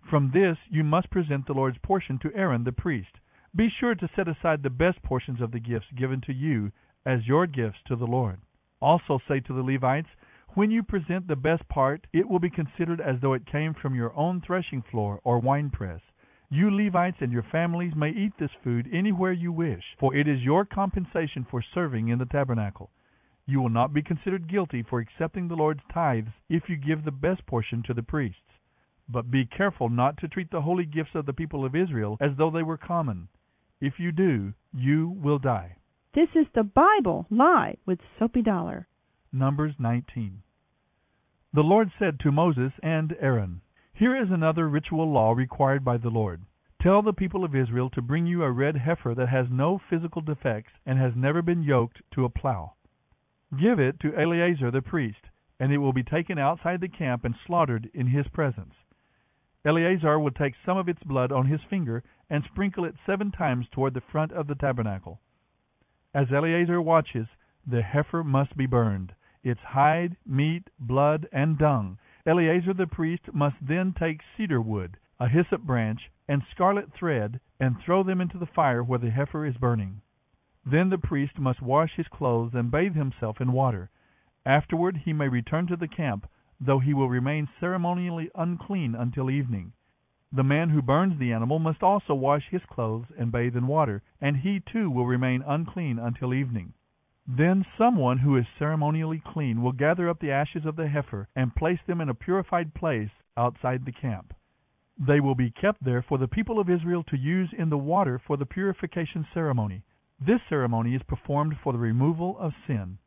From 0.10 0.32
this 0.32 0.58
you 0.70 0.84
must 0.84 1.10
present 1.10 1.48
the 1.48 1.54
Lord's 1.54 1.78
portion 1.78 2.20
to 2.20 2.36
Aaron 2.36 2.66
the 2.66 2.74
priest. 2.74 3.20
Be 3.56 3.70
sure 3.70 3.96
to 3.96 4.10
set 4.16 4.28
aside 4.28 4.64
the 4.64 4.70
best 4.70 5.02
portions 5.02 5.40
of 5.40 5.52
the 5.52 5.60
gifts 5.60 5.92
given 5.96 6.20
to 6.22 6.34
you 6.34 6.74
as 7.06 7.26
your 7.26 7.48
gifts 7.48 7.80
to 7.88 7.96
the 7.96 8.08
Lord. 8.08 8.42
Also 8.82 9.20
say 9.28 9.40
to 9.40 9.54
the 9.54 9.64
Levites, 9.64 10.10
when 10.56 10.72
you 10.72 10.84
present 10.84 11.28
the 11.28 11.36
best 11.36 11.68
part, 11.68 12.06
it 12.14 12.30
will 12.30 12.40
be 12.40 12.50
considered 12.50 13.02
as 13.02 13.16
though 13.22 13.34
it 13.34 13.46
came 13.46 13.74
from 13.74 13.96
your 13.96 14.16
own 14.16 14.42
threshing 14.42 14.84
floor 14.92 15.20
or 15.24 15.40
winepress. 15.40 16.02
You 16.50 16.70
Levites 16.70 17.18
and 17.22 17.32
your 17.32 17.46
families 17.52 17.94
may 17.96 18.12
eat 18.12 18.34
this 18.38 18.52
food 18.64 18.88
anywhere 18.94 19.32
you 19.32 19.52
wish, 19.52 19.84
for 20.00 20.16
it 20.16 20.28
is 20.28 20.42
your 20.42 20.66
compensation 20.66 21.48
for 21.50 21.64
serving 21.74 22.10
in 22.10 22.20
the 22.20 22.26
tabernacle. 22.26 22.92
You 23.46 23.60
will 23.60 23.70
not 23.70 23.94
be 23.94 24.04
considered 24.04 24.48
guilty 24.48 24.84
for 24.84 25.00
accepting 25.00 25.48
the 25.48 25.56
Lord's 25.56 25.82
tithes 25.92 26.30
if 26.50 26.70
you 26.70 26.76
give 26.76 27.04
the 27.04 27.12
best 27.12 27.46
portion 27.48 27.82
to 27.88 27.94
the 27.94 28.04
priests. 28.04 28.38
But 29.10 29.32
be 29.32 29.46
careful 29.46 29.90
not 29.90 30.18
to 30.18 30.28
treat 30.28 30.52
the 30.52 30.62
holy 30.62 30.86
gifts 30.86 31.16
of 31.16 31.26
the 31.26 31.34
people 31.34 31.66
of 31.66 31.76
Israel 31.76 32.18
as 32.22 32.32
though 32.38 32.52
they 32.52 32.64
were 32.64 32.78
common. 32.78 33.28
If 33.82 34.00
you 34.00 34.12
do, 34.12 34.54
you 34.72 35.10
will 35.22 35.40
die. 35.40 35.78
This 36.14 36.30
is 36.36 36.46
the 36.54 36.64
Bible 36.64 37.26
Live 37.32 37.78
with 37.86 38.00
Soapy 38.20 38.44
Dollar. 38.44 38.88
Numbers 39.36 39.74
19. 39.80 40.44
The 41.54 41.64
Lord 41.64 41.92
said 41.98 42.20
to 42.20 42.32
Moses 42.32 42.72
and 42.84 43.16
Aaron, 43.20 43.62
Here 43.92 44.16
is 44.16 44.30
another 44.30 44.70
ritual 44.70 45.12
law 45.12 45.34
required 45.34 45.84
by 45.84 45.98
the 45.98 46.12
Lord. 46.12 46.44
Tell 46.80 47.02
the 47.02 47.14
people 47.14 47.44
of 47.44 47.56
Israel 47.56 47.90
to 47.90 48.02
bring 48.04 48.28
you 48.28 48.44
a 48.44 48.52
red 48.52 48.78
heifer 48.78 49.16
that 49.16 49.30
has 49.30 49.48
no 49.50 49.80
physical 49.90 50.22
defects 50.22 50.74
and 50.86 51.00
has 51.00 51.16
never 51.16 51.42
been 51.42 51.64
yoked 51.64 52.04
to 52.12 52.26
a 52.26 52.30
plow. 52.30 52.74
Give 53.60 53.80
it 53.80 54.00
to 54.02 54.16
Eleazar 54.16 54.70
the 54.70 54.84
priest, 54.84 55.30
and 55.60 55.74
it 55.74 55.80
will 55.80 55.94
be 55.94 56.04
taken 56.04 56.38
outside 56.38 56.80
the 56.80 56.88
camp 56.88 57.26
and 57.26 57.34
slaughtered 57.48 57.90
in 57.92 58.06
his 58.06 58.28
presence. 58.28 58.76
Eleazar 59.66 60.20
will 60.20 60.30
take 60.30 60.54
some 60.64 60.78
of 60.78 60.88
its 60.88 61.02
blood 61.02 61.32
on 61.32 61.48
his 61.48 61.62
finger 61.72 62.04
and 62.30 62.44
sprinkle 62.44 62.86
it 62.86 62.94
seven 63.04 63.32
times 63.32 63.66
toward 63.72 63.96
the 63.96 64.02
front 64.12 64.32
of 64.32 64.46
the 64.46 64.56
tabernacle. 64.56 65.22
As 66.14 66.32
Eleazar 66.32 66.80
watches, 66.80 67.26
the 67.66 67.82
heifer 67.82 68.24
must 68.24 68.56
be 68.56 68.68
burned, 68.68 69.16
its 69.44 69.60
hide, 69.62 70.16
meat, 70.26 70.70
blood, 70.80 71.28
and 71.32 71.58
dung. 71.58 71.98
Eleazar 72.26 72.74
the 72.74 72.88
priest 72.88 73.34
must 73.34 73.58
then 73.62 73.94
take 73.94 74.22
cedar 74.38 74.62
wood, 74.62 74.98
a 75.20 75.28
hyssop 75.28 75.62
branch, 75.62 76.10
and 76.28 76.42
scarlet 76.52 76.92
thread, 76.94 77.40
and 77.60 77.80
throw 77.80 78.04
them 78.04 78.22
into 78.22 78.38
the 78.38 78.46
fire 78.46 78.82
where 78.84 79.00
the 79.00 79.12
heifer 79.12 79.46
is 79.46 79.58
burning. 79.58 80.02
Then 80.66 80.90
the 80.90 80.98
priest 80.98 81.38
must 81.38 81.62
wash 81.62 81.96
his 81.96 82.08
clothes 82.08 82.54
and 82.54 82.72
bathe 82.72 82.96
himself 82.96 83.42
in 83.42 83.52
water. 83.52 83.90
Afterward 84.46 84.98
he 84.98 85.12
may 85.12 85.28
return 85.28 85.68
to 85.68 85.76
the 85.76 85.88
camp, 85.90 86.30
though 86.60 86.80
he 86.80 86.94
will 86.94 87.10
remain 87.10 87.50
ceremonially 87.60 88.32
unclean 88.36 88.96
until 88.96 89.30
evening. 89.30 89.74
The 90.32 90.44
man 90.44 90.70
who 90.70 90.82
burns 90.82 91.20
the 91.20 91.34
animal 91.34 91.60
must 91.60 91.84
also 91.84 92.16
wash 92.16 92.50
his 92.50 92.64
clothes 92.66 93.12
and 93.18 93.32
bathe 93.32 93.58
in 93.58 93.68
water, 93.68 94.02
and 94.22 94.38
he 94.38 94.62
too 94.62 94.90
will 94.90 95.06
remain 95.06 95.44
unclean 95.46 96.00
until 96.00 96.34
evening. 96.34 96.74
Then 97.28 97.66
someone 97.78 98.18
who 98.18 98.36
is 98.36 98.46
ceremonially 98.60 99.20
clean 99.26 99.62
will 99.62 99.72
gather 99.72 100.10
up 100.10 100.20
the 100.20 100.32
ashes 100.32 100.66
of 100.66 100.76
the 100.76 100.90
heifer 100.90 101.30
and 101.36 101.56
place 101.56 101.80
them 101.88 102.02
in 102.02 102.10
a 102.10 102.14
purified 102.14 102.74
place 102.74 103.12
outside 103.38 103.86
the 103.86 103.94
camp. 103.94 104.34
They 104.98 105.22
will 105.22 105.34
be 105.34 105.50
kept 105.50 105.84
there 105.84 106.02
for 106.02 106.18
the 106.18 106.28
people 106.28 106.60
of 106.60 106.70
Israel 106.70 107.02
to 107.04 107.18
use 107.18 107.54
in 107.54 107.70
the 107.70 107.78
water 107.78 108.20
for 108.20 108.36
the 108.36 108.46
purification 108.46 109.26
ceremony. 109.34 109.84
This 110.20 110.42
ceremony 110.50 110.96
is 110.96 111.04
performed 111.04 111.58
for 111.64 111.72
the 111.72 111.80
removal 111.80 112.38
of 112.38 112.54
sin. 112.68 112.98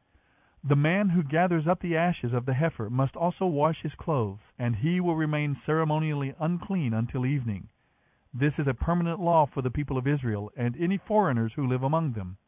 The 0.65 0.77
man 0.77 1.11
who 1.11 1.23
gathers 1.23 1.67
up 1.67 1.81
the 1.81 1.97
ashes 1.97 2.33
of 2.33 2.47
the 2.47 2.55
heifer 2.55 2.89
must 2.89 3.17
also 3.17 3.47
wash 3.47 3.83
his 3.83 3.95
clothes, 3.95 4.41
and 4.59 4.77
he 4.77 4.99
will 4.99 5.15
remain 5.15 5.61
ceremonially 5.67 6.35
unclean 6.41 6.95
until 6.95 7.27
evening. 7.27 7.69
This 8.33 8.59
is 8.59 8.67
a 8.67 8.75
permanent 8.75 9.21
law 9.21 9.47
for 9.47 9.61
the 9.63 9.71
people 9.71 9.99
of 9.99 10.07
Israel 10.07 10.51
and 10.57 10.75
any 10.81 10.97
foreigners 10.97 11.53
who 11.55 11.69
live 11.69 11.83
among 11.83 12.15
them. 12.15 12.39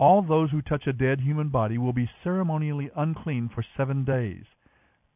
All 0.00 0.22
those 0.22 0.50
who 0.50 0.62
touch 0.62 0.86
a 0.86 0.94
dead 0.94 1.20
human 1.20 1.50
body 1.50 1.76
will 1.76 1.92
be 1.92 2.08
ceremonially 2.24 2.90
unclean 2.96 3.50
for 3.50 3.62
seven 3.76 4.02
days. 4.02 4.46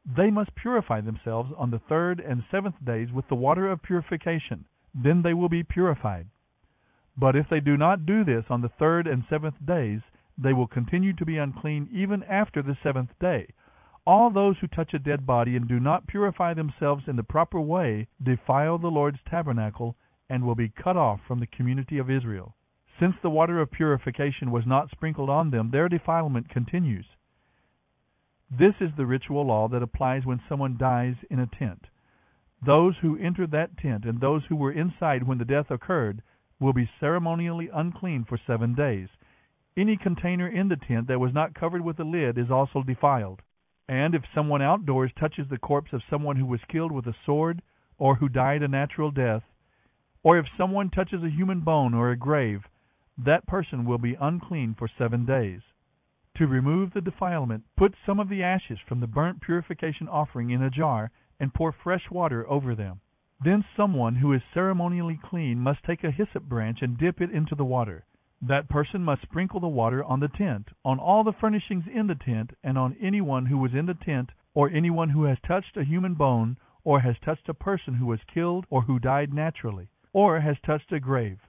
They 0.04 0.30
must 0.30 0.54
purify 0.54 1.00
themselves 1.00 1.50
on 1.56 1.70
the 1.70 1.78
third 1.78 2.20
and 2.20 2.44
seventh 2.50 2.84
days 2.84 3.10
with 3.10 3.26
the 3.28 3.34
water 3.34 3.70
of 3.70 3.82
purification. 3.82 4.66
Then 4.94 5.22
they 5.22 5.32
will 5.32 5.48
be 5.48 5.62
purified. 5.62 6.26
But 7.16 7.34
if 7.34 7.48
they 7.48 7.60
do 7.60 7.78
not 7.78 8.04
do 8.04 8.24
this 8.24 8.44
on 8.50 8.60
the 8.60 8.68
third 8.68 9.06
and 9.06 9.24
seventh 9.30 9.54
days, 9.64 10.02
they 10.36 10.52
will 10.52 10.66
continue 10.66 11.14
to 11.14 11.24
be 11.24 11.38
unclean 11.38 11.88
even 11.90 12.22
after 12.24 12.60
the 12.60 12.76
seventh 12.82 13.18
day. 13.18 13.54
All 14.06 14.28
those 14.28 14.58
who 14.58 14.66
touch 14.66 14.92
a 14.92 14.98
dead 14.98 15.24
body 15.24 15.56
and 15.56 15.66
do 15.66 15.80
not 15.80 16.06
purify 16.06 16.52
themselves 16.52 17.04
in 17.08 17.16
the 17.16 17.22
proper 17.22 17.58
way 17.58 18.06
defile 18.22 18.76
the 18.76 18.88
Lord's 18.88 19.20
tabernacle 19.30 19.96
and 20.28 20.44
will 20.44 20.54
be 20.54 20.68
cut 20.68 20.98
off 20.98 21.20
from 21.26 21.40
the 21.40 21.46
community 21.46 21.96
of 21.96 22.10
Israel. 22.10 22.54
Since 23.00 23.16
the 23.22 23.30
water 23.30 23.60
of 23.60 23.72
purification 23.72 24.52
was 24.52 24.66
not 24.66 24.90
sprinkled 24.90 25.28
on 25.28 25.50
them, 25.50 25.70
their 25.70 25.88
defilement 25.88 26.48
continues. 26.48 27.06
This 28.50 28.74
is 28.80 28.90
the 28.96 29.06
ritual 29.06 29.44
law 29.46 29.66
that 29.68 29.82
applies 29.82 30.24
when 30.24 30.40
someone 30.48 30.76
dies 30.76 31.16
in 31.28 31.40
a 31.40 31.46
tent. 31.46 31.88
Those 32.64 32.96
who 32.98 33.18
entered 33.18 33.50
that 33.50 33.76
tent 33.76 34.04
and 34.04 34.20
those 34.20 34.44
who 34.44 34.54
were 34.54 34.70
inside 34.70 35.24
when 35.24 35.38
the 35.38 35.44
death 35.44 35.72
occurred 35.72 36.22
will 36.60 36.72
be 36.72 36.88
ceremonially 37.00 37.68
unclean 37.74 38.24
for 38.24 38.38
seven 38.46 38.74
days. 38.74 39.08
Any 39.76 39.96
container 39.96 40.46
in 40.46 40.68
the 40.68 40.76
tent 40.76 41.08
that 41.08 41.18
was 41.18 41.34
not 41.34 41.54
covered 41.54 41.82
with 41.82 41.98
a 41.98 42.04
lid 42.04 42.38
is 42.38 42.50
also 42.50 42.84
defiled. 42.84 43.42
And 43.88 44.14
if 44.14 44.22
someone 44.32 44.62
outdoors 44.62 45.10
touches 45.18 45.48
the 45.48 45.58
corpse 45.58 45.92
of 45.92 46.02
someone 46.08 46.36
who 46.36 46.46
was 46.46 46.60
killed 46.68 46.92
with 46.92 47.08
a 47.08 47.16
sword 47.26 47.60
or 47.98 48.14
who 48.14 48.28
died 48.28 48.62
a 48.62 48.68
natural 48.68 49.10
death, 49.10 49.42
or 50.22 50.38
if 50.38 50.46
someone 50.56 50.90
touches 50.90 51.24
a 51.24 51.28
human 51.28 51.60
bone 51.60 51.92
or 51.92 52.10
a 52.10 52.16
grave, 52.16 52.62
that 53.16 53.46
person 53.46 53.84
will 53.84 53.98
be 53.98 54.16
unclean 54.20 54.74
for 54.74 54.88
seven 54.88 55.24
days. 55.24 55.60
To 56.36 56.46
remove 56.46 56.92
the 56.92 57.00
defilement, 57.00 57.64
put 57.76 57.94
some 58.04 58.18
of 58.18 58.28
the 58.28 58.42
ashes 58.42 58.78
from 58.80 59.00
the 59.00 59.06
burnt 59.06 59.40
purification 59.40 60.08
offering 60.08 60.50
in 60.50 60.62
a 60.62 60.70
jar 60.70 61.10
and 61.38 61.54
pour 61.54 61.72
fresh 61.72 62.10
water 62.10 62.48
over 62.48 62.74
them. 62.74 63.00
Then 63.44 63.64
someone 63.76 64.16
who 64.16 64.32
is 64.32 64.42
ceremonially 64.52 65.18
clean 65.22 65.60
must 65.60 65.84
take 65.84 66.02
a 66.02 66.10
hyssop 66.10 66.44
branch 66.44 66.82
and 66.82 66.98
dip 66.98 67.20
it 67.20 67.30
into 67.30 67.54
the 67.54 67.64
water. 67.64 68.04
That 68.42 68.68
person 68.68 69.04
must 69.04 69.22
sprinkle 69.22 69.60
the 69.60 69.68
water 69.68 70.02
on 70.02 70.20
the 70.20 70.28
tent, 70.28 70.68
on 70.84 70.98
all 70.98 71.24
the 71.24 71.32
furnishings 71.32 71.84
in 71.86 72.06
the 72.06 72.14
tent, 72.14 72.52
and 72.62 72.76
on 72.76 72.96
anyone 73.00 73.46
who 73.46 73.58
was 73.58 73.74
in 73.74 73.86
the 73.86 73.94
tent, 73.94 74.30
or 74.54 74.68
anyone 74.70 75.10
who 75.10 75.24
has 75.24 75.38
touched 75.46 75.76
a 75.76 75.84
human 75.84 76.14
bone, 76.14 76.56
or 76.84 77.00
has 77.00 77.16
touched 77.24 77.48
a 77.48 77.54
person 77.54 77.94
who 77.94 78.06
was 78.06 78.20
killed 78.24 78.66
or 78.70 78.82
who 78.82 78.98
died 78.98 79.32
naturally 79.32 79.88
or 80.14 80.40
has 80.40 80.56
touched 80.64 80.92
a 80.92 81.00
grave. 81.00 81.40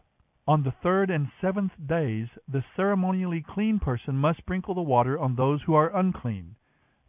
On 0.48 0.62
the 0.62 0.72
third 0.84 1.10
and 1.10 1.32
seventh 1.42 1.72
days 1.88 2.28
the 2.48 2.64
ceremonially 2.76 3.42
clean 3.42 3.80
person 3.80 4.16
must 4.16 4.38
sprinkle 4.38 4.76
the 4.76 4.82
water 4.82 5.18
on 5.18 5.36
those 5.36 5.64
who 5.64 5.74
are 5.74 5.96
unclean. 5.96 6.56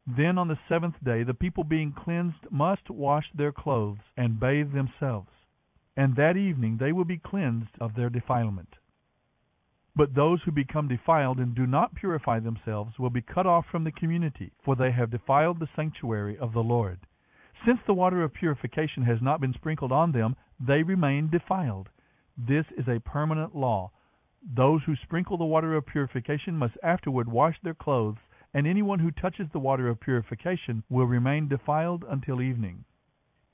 Then 0.06 0.38
on 0.38 0.48
the 0.48 0.58
seventh 0.68 1.04
day 1.04 1.22
the 1.22 1.34
people 1.34 1.62
being 1.62 1.92
cleansed 1.92 2.50
must 2.50 2.88
wash 2.88 3.30
their 3.34 3.52
clothes 3.52 4.00
and 4.16 4.40
bathe 4.40 4.72
themselves, 4.72 5.28
and 5.96 6.16
that 6.16 6.38
evening 6.38 6.78
they 6.78 6.92
will 6.92 7.04
be 7.04 7.18
cleansed 7.18 7.76
of 7.78 7.94
their 7.94 8.08
defilement. 8.08 8.76
But 9.94 10.14
those 10.14 10.42
who 10.42 10.52
become 10.52 10.88
defiled 10.88 11.38
and 11.38 11.54
do 11.54 11.66
not 11.66 11.94
purify 11.94 12.38
themselves 12.40 12.98
will 12.98 13.10
be 13.10 13.20
cut 13.20 13.46
off 13.46 13.66
from 13.66 13.84
the 13.84 13.92
community, 13.92 14.52
for 14.62 14.76
they 14.76 14.92
have 14.92 15.10
defiled 15.10 15.58
the 15.58 15.68
sanctuary 15.76 16.38
of 16.38 16.54
the 16.54 16.62
Lord. 16.62 17.00
Since 17.66 17.80
the 17.86 17.94
water 17.94 18.22
of 18.22 18.32
purification 18.32 19.02
has 19.02 19.20
not 19.20 19.42
been 19.42 19.52
sprinkled 19.52 19.92
on 19.92 20.12
them, 20.12 20.36
they 20.58 20.82
remain 20.82 21.28
defiled. 21.28 21.90
This 22.36 22.66
is 22.76 22.86
a 22.86 23.00
permanent 23.00 23.56
law. 23.56 23.92
Those 24.42 24.82
who 24.84 24.94
sprinkle 24.96 25.38
the 25.38 25.44
water 25.44 25.74
of 25.74 25.86
purification 25.86 26.56
must 26.56 26.76
afterward 26.82 27.28
wash 27.28 27.58
their 27.62 27.74
clothes, 27.74 28.18
and 28.52 28.66
anyone 28.66 28.98
who 28.98 29.10
touches 29.10 29.48
the 29.52 29.58
water 29.58 29.88
of 29.88 30.00
purification 30.00 30.82
will 30.88 31.06
remain 31.06 31.48
defiled 31.48 32.04
until 32.08 32.40
evening. 32.40 32.84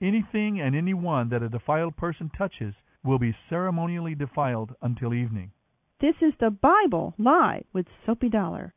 Anything 0.00 0.60
and 0.60 0.74
anyone 0.74 1.28
that 1.28 1.42
a 1.42 1.48
defiled 1.48 1.96
person 1.96 2.28
touches 2.36 2.74
will 3.04 3.18
be 3.18 3.36
ceremonially 3.48 4.14
defiled 4.14 4.74
until 4.82 5.14
evening. 5.14 5.52
This 6.00 6.16
is 6.20 6.34
the 6.40 6.50
Bible 6.50 7.14
Live 7.18 7.64
with 7.72 7.86
Soapy 8.04 8.28
Dollar. 8.28 8.74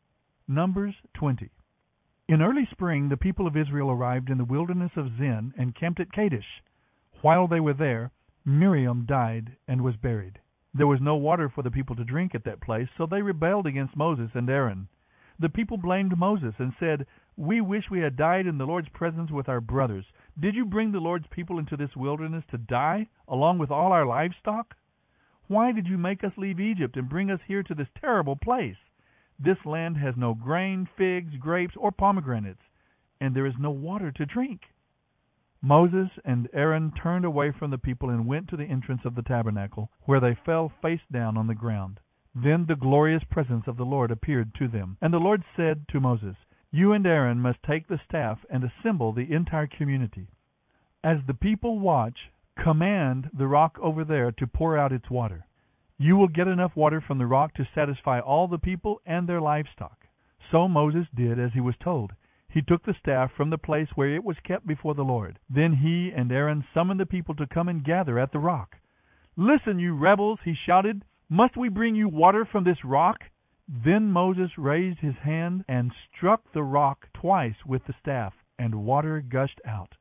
Numbers 0.48 0.94
20. 1.15 1.50
In 2.28 2.41
early 2.41 2.68
spring, 2.72 3.10
the 3.10 3.18
people 3.18 3.48
of 3.48 3.58
Israel 3.58 3.89
arrived 3.89 4.30
in 4.30 4.38
the 4.38 4.46
wilderness 4.46 4.91
of 4.96 5.18
Zin 5.18 5.54
and 5.58 5.76
camped 5.76 6.00
at 6.00 6.12
Kadesh. 6.12 6.62
While 7.22 7.48
they 7.48 7.60
were 7.60 7.74
there, 7.74 8.12
Miriam 8.48 9.06
died 9.06 9.58
and 9.68 9.82
was 9.82 9.96
buried. 9.96 10.40
There 10.72 10.86
was 10.86 11.02
no 11.02 11.16
water 11.16 11.50
for 11.50 11.64
the 11.64 11.72
people 11.72 11.96
to 11.96 12.04
drink 12.04 12.36
at 12.36 12.44
that 12.44 12.62
place, 12.62 12.88
so 12.96 13.08
they 13.08 13.24
rebelled 13.24 13.66
against 13.66 13.96
Moses 13.96 14.30
and 14.36 14.48
Aaron. 14.48 14.88
The 15.40 15.50
people 15.50 15.78
blamed 15.78 16.16
Moses 16.16 16.54
and 16.60 16.72
said, 16.80 17.08
We 17.36 17.60
wish 17.60 17.90
we 17.90 18.02
had 18.02 18.16
died 18.16 18.46
in 18.46 18.60
the 18.60 18.68
Lord's 18.68 18.90
presence 18.90 19.32
with 19.32 19.50
our 19.50 19.62
brothers. 19.62 20.06
Did 20.40 20.54
you 20.54 20.64
bring 20.64 20.92
the 20.92 21.00
Lord's 21.00 21.26
people 21.28 21.58
into 21.58 21.76
this 21.76 21.96
wilderness 21.96 22.46
to 22.52 22.60
die, 22.60 23.08
along 23.28 23.58
with 23.58 23.72
all 23.72 23.92
our 23.92 24.06
livestock? 24.06 24.76
Why 25.48 25.72
did 25.72 25.88
you 25.88 25.98
make 25.98 26.24
us 26.24 26.38
leave 26.38 26.60
Egypt 26.60 26.98
and 26.98 27.10
bring 27.10 27.32
us 27.32 27.42
here 27.48 27.64
to 27.64 27.74
this 27.74 27.90
terrible 28.00 28.36
place? 28.36 28.78
This 29.40 29.66
land 29.66 29.98
has 29.98 30.16
no 30.16 30.36
grain, 30.36 30.88
figs, 30.96 31.36
grapes, 31.38 31.76
or 31.76 31.92
pomegranates, 31.92 32.62
and 33.20 33.36
there 33.36 33.48
is 33.48 33.58
no 33.58 33.72
water 33.72 34.12
to 34.12 34.26
drink. 34.28 34.62
Moses 35.62 36.10
and 36.24 36.50
Aaron 36.54 36.91
turned 36.91 37.26
away 37.26 37.52
from 37.52 37.72
the 37.72 37.78
people 37.78 38.10
and 38.10 38.28
went 38.28 38.50
to 38.50 38.58
the 38.58 38.65
entrance 38.65 39.06
of 39.06 39.15
the 39.15 39.22
tabernacle, 39.22 39.89
where 40.04 40.20
they 40.20 40.36
fell 40.36 40.70
face 40.82 41.02
down 41.12 41.38
on 41.38 41.48
the 41.48 41.56
ground. 41.56 42.00
Then 42.36 42.65
the 42.65 42.76
glorious 42.76 43.24
presence 43.24 43.65
of 43.68 43.78
the 43.78 43.86
Lord 43.86 44.12
appeared 44.12 44.54
to 44.56 44.68
them. 44.68 44.98
And 45.02 45.13
the 45.13 45.20
Lord 45.20 45.44
said 45.56 45.88
to 45.89 46.02
Moses, 46.02 46.36
You 46.72 46.91
and 46.91 47.08
Aaron 47.08 47.39
must 47.39 47.63
take 47.63 47.88
the 47.88 48.02
staff 48.06 48.39
and 48.50 48.63
assemble 48.63 49.13
the 49.13 49.32
entire 49.32 49.68
community. 49.68 50.28
As 51.04 51.20
the 51.26 51.34
people 51.34 51.80
watch, 51.80 52.32
command 52.62 53.30
the 53.34 53.48
rock 53.48 53.78
over 53.82 54.04
there 54.04 54.32
to 54.34 54.48
pour 54.48 54.78
out 54.78 54.91
its 54.91 55.10
water. 55.10 55.46
You 55.98 56.18
will 56.18 56.28
get 56.28 56.48
enough 56.48 56.76
water 56.76 57.00
from 57.00 57.18
the 57.18 57.26
rock 57.26 57.54
to 57.54 57.68
satisfy 57.74 58.20
all 58.20 58.48
the 58.50 58.58
people 58.58 59.00
and 59.06 59.28
their 59.28 59.39
livestock. 59.39 60.06
So 60.52 60.68
Moses 60.68 61.08
did 61.15 61.39
as 61.39 61.54
he 61.54 61.62
was 61.62 61.76
told. 61.78 62.12
He 62.56 62.62
took 62.62 62.84
the 62.84 62.94
staff 62.94 63.34
from 63.34 63.50
the 63.50 63.58
place 63.58 63.89
where 63.96 64.15
it 64.15 64.24
was 64.24 64.38
kept 64.39 64.65
before 64.65 64.96
the 64.96 65.04
Lord. 65.04 65.39
Then 65.50 65.74
he 65.74 66.13
and 66.15 66.32
Aaron 66.32 66.63
summoned 66.74 67.02
the 67.02 67.06
people 67.06 67.36
to 67.36 67.46
come 67.46 67.68
and 67.68 67.84
gather 67.84 68.18
at 68.18 68.32
the 68.32 68.39
rock. 68.39 68.78
Listen, 69.36 69.78
you 69.78 69.94
rebels, 69.94 70.39
he 70.46 70.56
shouted. 70.65 71.04
Must 71.28 71.58
we 71.58 71.68
bring 71.68 71.96
you 71.96 72.08
water 72.08 72.46
from 72.46 72.63
this 72.63 72.86
rock? 72.86 73.18
Then 73.68 74.10
Moses 74.10 74.58
raised 74.58 75.00
his 75.00 75.18
hand 75.18 75.65
and 75.68 75.91
struck 76.15 76.50
the 76.54 76.63
rock 76.63 77.10
twice 77.13 77.65
with 77.65 77.84
the 77.88 77.96
staff, 78.00 78.34
and 78.58 78.86
water 78.86 79.20
gushed 79.20 79.60
out. 79.68 79.94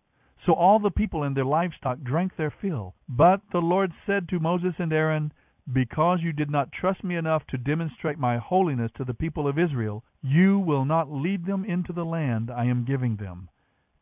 So 0.46 0.52
all 0.52 0.78
the 0.78 0.92
people 0.92 1.24
and 1.24 1.36
their 1.36 1.44
livestock 1.44 2.02
drank 2.02 2.36
their 2.36 2.54
fill. 2.62 2.94
But 3.08 3.40
the 3.50 3.62
Lord 3.62 3.90
said 4.06 4.28
to 4.28 4.38
Moses 4.38 4.74
and 4.78 4.92
Aaron, 4.92 5.32
because 5.72 6.20
you 6.22 6.32
did 6.32 6.50
not 6.50 6.72
trust 6.72 7.02
me 7.02 7.16
enough 7.16 7.46
to 7.46 7.56
demonstrate 7.56 8.18
my 8.18 8.36
holiness 8.36 8.90
to 8.96 9.04
the 9.04 9.14
people 9.14 9.48
of 9.48 9.58
Israel, 9.58 10.04
you 10.22 10.58
will 10.58 10.84
not 10.84 11.10
lead 11.10 11.46
them 11.46 11.64
into 11.64 11.92
the 11.92 12.04
land 12.04 12.50
I 12.50 12.64
am 12.66 12.84
giving 12.84 13.16
them. 13.16 13.48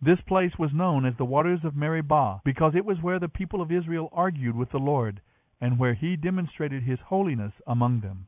This 0.01 0.20
place 0.22 0.59
was 0.59 0.72
known 0.75 1.07
as 1.07 1.16
the 1.16 1.25
waters 1.25 1.61
of 1.64 1.77
Meribah, 1.77 2.40
because 2.44 2.75
it 2.75 2.85
was 2.85 3.01
where 3.01 3.20
the 3.20 3.29
people 3.29 3.62
of 3.62 3.70
Israel 3.70 4.09
argued 4.12 4.57
with 4.57 4.70
the 4.70 4.79
Lord, 4.79 5.20
and 5.61 5.79
where 5.79 5.94
he 5.94 6.16
demonstrated 6.16 6.83
his 6.83 6.98
holiness 6.98 7.53
among 7.68 8.01
them. 8.01 8.27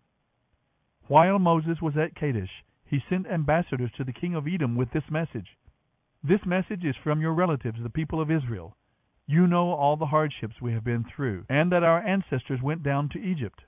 While 1.08 1.40
Moses 1.40 1.82
was 1.82 1.96
at 1.96 2.14
Kadesh, 2.14 2.64
he 2.84 3.02
sent 3.08 3.26
ambassadors 3.26 3.90
to 3.96 4.04
the 4.04 4.12
king 4.12 4.36
of 4.36 4.46
Edom 4.46 4.76
with 4.76 4.92
this 4.92 5.10
message. 5.10 5.58
This 6.22 6.46
message 6.46 6.84
is 6.84 6.94
from 7.02 7.20
your 7.20 7.34
relatives, 7.34 7.82
the 7.82 7.90
people 7.90 8.20
of 8.20 8.30
Israel. 8.30 8.76
You 9.26 9.46
know 9.46 9.72
all 9.72 9.96
the 9.96 10.06
hardships 10.06 10.60
we 10.60 10.74
have 10.74 10.84
been 10.84 11.02
through, 11.02 11.46
and 11.48 11.72
that 11.72 11.82
our 11.82 11.98
ancestors 12.06 12.60
went 12.60 12.82
down 12.82 13.08
to 13.08 13.18
Egypt. 13.18 13.62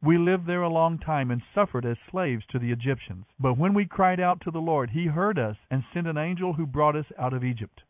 We 0.00 0.16
lived 0.16 0.46
there 0.46 0.62
a 0.62 0.68
long 0.70 0.98
time 0.98 1.30
and 1.30 1.42
suffered 1.54 1.84
as 1.84 1.98
slaves 2.10 2.46
to 2.46 2.58
the 2.58 2.72
Egyptians. 2.72 3.26
But 3.38 3.58
when 3.58 3.74
we 3.74 3.84
cried 3.84 4.18
out 4.18 4.40
to 4.40 4.50
the 4.50 4.62
Lord, 4.62 4.90
He 4.90 5.06
heard 5.06 5.38
us 5.38 5.58
and 5.70 5.84
sent 5.92 6.06
an 6.06 6.16
angel 6.16 6.54
who 6.54 6.66
brought 6.66 6.96
us 6.96 7.04
out 7.18 7.34
of 7.34 7.44
Egypt. 7.44 7.82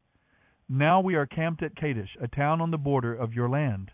Now 0.69 1.01
we 1.01 1.15
are 1.15 1.25
camped 1.25 1.63
at 1.63 1.77
Kadesh, 1.77 2.17
a 2.21 2.27
town 2.27 2.61
on 2.61 2.73
the 2.73 2.79
border 2.79 3.15
of 3.15 3.33
your 3.33 3.49
land. 3.49 3.93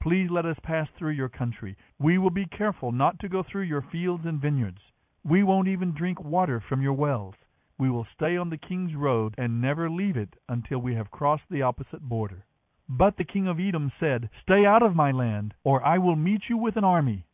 Please 0.00 0.28
let 0.28 0.44
us 0.44 0.58
pass 0.60 0.88
through 0.96 1.12
your 1.12 1.28
country. 1.28 1.76
We 2.00 2.18
will 2.18 2.30
be 2.30 2.46
careful 2.46 2.90
not 2.90 3.20
to 3.20 3.28
go 3.28 3.44
through 3.44 3.62
your 3.62 3.82
fields 3.82 4.26
and 4.26 4.40
vineyards. 4.40 4.80
We 5.22 5.44
won't 5.44 5.68
even 5.68 5.94
drink 5.94 6.20
water 6.24 6.60
from 6.60 6.82
your 6.82 6.94
wells. 6.94 7.36
We 7.78 7.88
will 7.88 8.06
stay 8.16 8.36
on 8.36 8.50
the 8.50 8.58
king's 8.58 8.96
road 8.96 9.36
and 9.38 9.60
never 9.60 9.88
leave 9.88 10.16
it 10.16 10.34
until 10.48 10.80
we 10.80 10.96
have 10.96 11.12
crossed 11.12 11.48
the 11.48 11.62
opposite 11.62 12.02
border. 12.02 12.44
But 12.90 13.18
the 13.18 13.24
king 13.24 13.46
of 13.46 13.60
Edom 13.60 13.92
said, 14.00 14.30
Stay 14.42 14.64
out 14.64 14.82
of 14.82 14.96
my 14.96 15.10
land, 15.10 15.52
or 15.62 15.84
I 15.84 15.98
will 15.98 16.16
meet 16.16 16.48
you 16.48 16.56
with 16.56 16.76
an 16.76 16.84
army. 16.84 17.26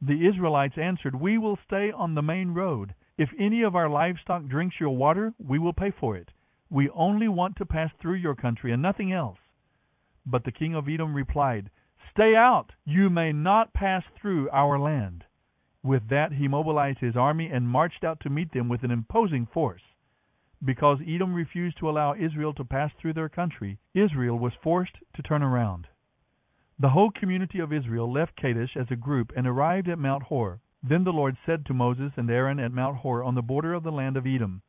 The 0.00 0.26
Israelites 0.26 0.78
answered, 0.78 1.14
We 1.14 1.36
will 1.36 1.56
stay 1.56 1.92
on 1.92 2.14
the 2.14 2.22
main 2.22 2.54
road. 2.54 2.94
If 3.18 3.30
any 3.38 3.62
of 3.62 3.76
our 3.76 3.88
livestock 3.88 4.46
drinks 4.46 4.80
your 4.80 4.96
water, 4.96 5.34
we 5.38 5.58
will 5.58 5.74
pay 5.74 5.90
for 5.90 6.16
it. 6.16 6.32
We 6.70 6.88
only 6.90 7.28
want 7.28 7.56
to 7.56 7.66
pass 7.66 7.92
through 8.00 8.14
your 8.14 8.34
country 8.34 8.72
and 8.72 8.80
nothing 8.80 9.12
else. 9.12 9.38
But 10.24 10.44
the 10.44 10.52
king 10.52 10.74
of 10.74 10.88
Edom 10.88 11.14
replied, 11.14 11.70
Stay 12.10 12.34
out! 12.34 12.72
You 12.84 13.10
may 13.10 13.30
not 13.30 13.74
pass 13.74 14.04
through 14.16 14.48
our 14.50 14.78
land. 14.78 15.24
With 15.82 16.08
that 16.08 16.32
he 16.32 16.48
mobilized 16.48 17.00
his 17.00 17.14
army 17.14 17.50
and 17.50 17.68
marched 17.68 18.04
out 18.04 18.20
to 18.20 18.30
meet 18.30 18.52
them 18.52 18.70
with 18.70 18.82
an 18.82 18.90
imposing 18.90 19.44
force. 19.44 19.82
Because 20.64 20.98
Edom 21.06 21.34
refused 21.34 21.76
to 21.78 21.90
allow 21.90 22.14
Israel 22.14 22.54
to 22.54 22.64
pass 22.64 22.90
through 22.94 23.12
their 23.12 23.28
country, 23.28 23.78
Israel 23.92 24.38
was 24.38 24.54
forced 24.62 24.96
to 25.14 25.22
turn 25.22 25.42
around. 25.42 25.88
The 26.78 26.90
whole 26.90 27.10
community 27.10 27.60
of 27.60 27.72
Israel 27.72 28.10
left 28.10 28.36
Kadesh 28.36 28.76
as 28.76 28.90
a 28.90 28.96
group 28.96 29.32
and 29.36 29.46
arrived 29.46 29.88
at 29.88 29.98
Mount 29.98 30.24
Hor. 30.24 30.60
Then 30.82 31.04
the 31.04 31.12
Lord 31.12 31.36
said 31.46 31.66
to 31.66 31.74
Moses 31.74 32.12
and 32.16 32.30
Aaron 32.30 32.58
at 32.58 32.72
Mount 32.72 32.96
Hor 32.96 33.22
on 33.22 33.34
the 33.34 33.42
border 33.42 33.74
of 33.74 33.82
the 33.82 33.92
land 33.92 34.16
of 34.16 34.26
Edom, 34.26 34.62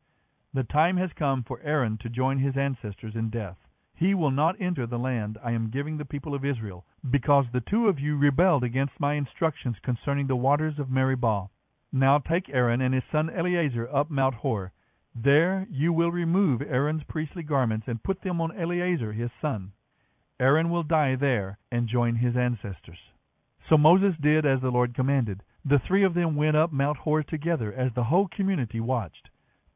The 0.53 0.63
time 0.63 0.97
has 0.97 1.13
come 1.13 1.43
for 1.43 1.61
Aaron 1.61 1.97
to 1.99 2.09
join 2.09 2.39
his 2.39 2.57
ancestors 2.57 3.15
in 3.15 3.29
death. 3.29 3.57
He 3.93 4.13
will 4.13 4.31
not 4.31 4.59
enter 4.59 4.85
the 4.85 4.99
land 4.99 5.37
I 5.41 5.51
am 5.51 5.69
giving 5.69 5.97
the 5.97 6.05
people 6.05 6.35
of 6.35 6.43
Israel, 6.43 6.85
because 7.09 7.45
the 7.51 7.61
two 7.61 7.87
of 7.87 7.99
you 7.99 8.17
rebelled 8.17 8.65
against 8.65 8.99
my 8.99 9.13
instructions 9.13 9.77
concerning 9.81 10.27
the 10.27 10.35
waters 10.35 10.77
of 10.77 10.89
Meribah. 10.89 11.49
Now 11.91 12.19
take 12.19 12.49
Aaron 12.49 12.81
and 12.81 12.93
his 12.93 13.03
son 13.11 13.29
Eleazar 13.29 13.87
up 13.95 14.11
Mount 14.11 14.35
Hor. 14.35 14.73
There 15.15 15.65
you 15.71 15.93
will 15.93 16.11
remove 16.11 16.61
Aaron's 16.61 17.03
priestly 17.03 17.41
garments 17.41 17.87
and 17.87 18.03
put 18.03 18.21
them 18.21 18.41
on 18.41 18.57
Eleazar 18.57 19.13
his 19.13 19.31
son. 19.41 19.71
Aaron 20.41 20.69
will 20.69 20.83
die 20.83 21.15
there 21.15 21.57
and 21.71 21.87
join 21.87 22.15
his 22.17 22.35
ancestors. 22.35 22.99
So 23.69 23.77
Moses 23.77 24.15
did 24.21 24.45
as 24.45 24.59
the 24.59 24.71
Lord 24.71 24.93
commanded. 24.93 25.41
The 25.63 25.79
three 25.79 26.03
of 26.03 26.13
them 26.13 26.35
went 26.35 26.57
up 26.57 26.73
Mount 26.73 26.97
Hor 26.97 27.23
together 27.23 27.71
as 27.73 27.93
the 27.93 28.03
whole 28.03 28.27
community 28.27 28.81
watched. 28.81 29.29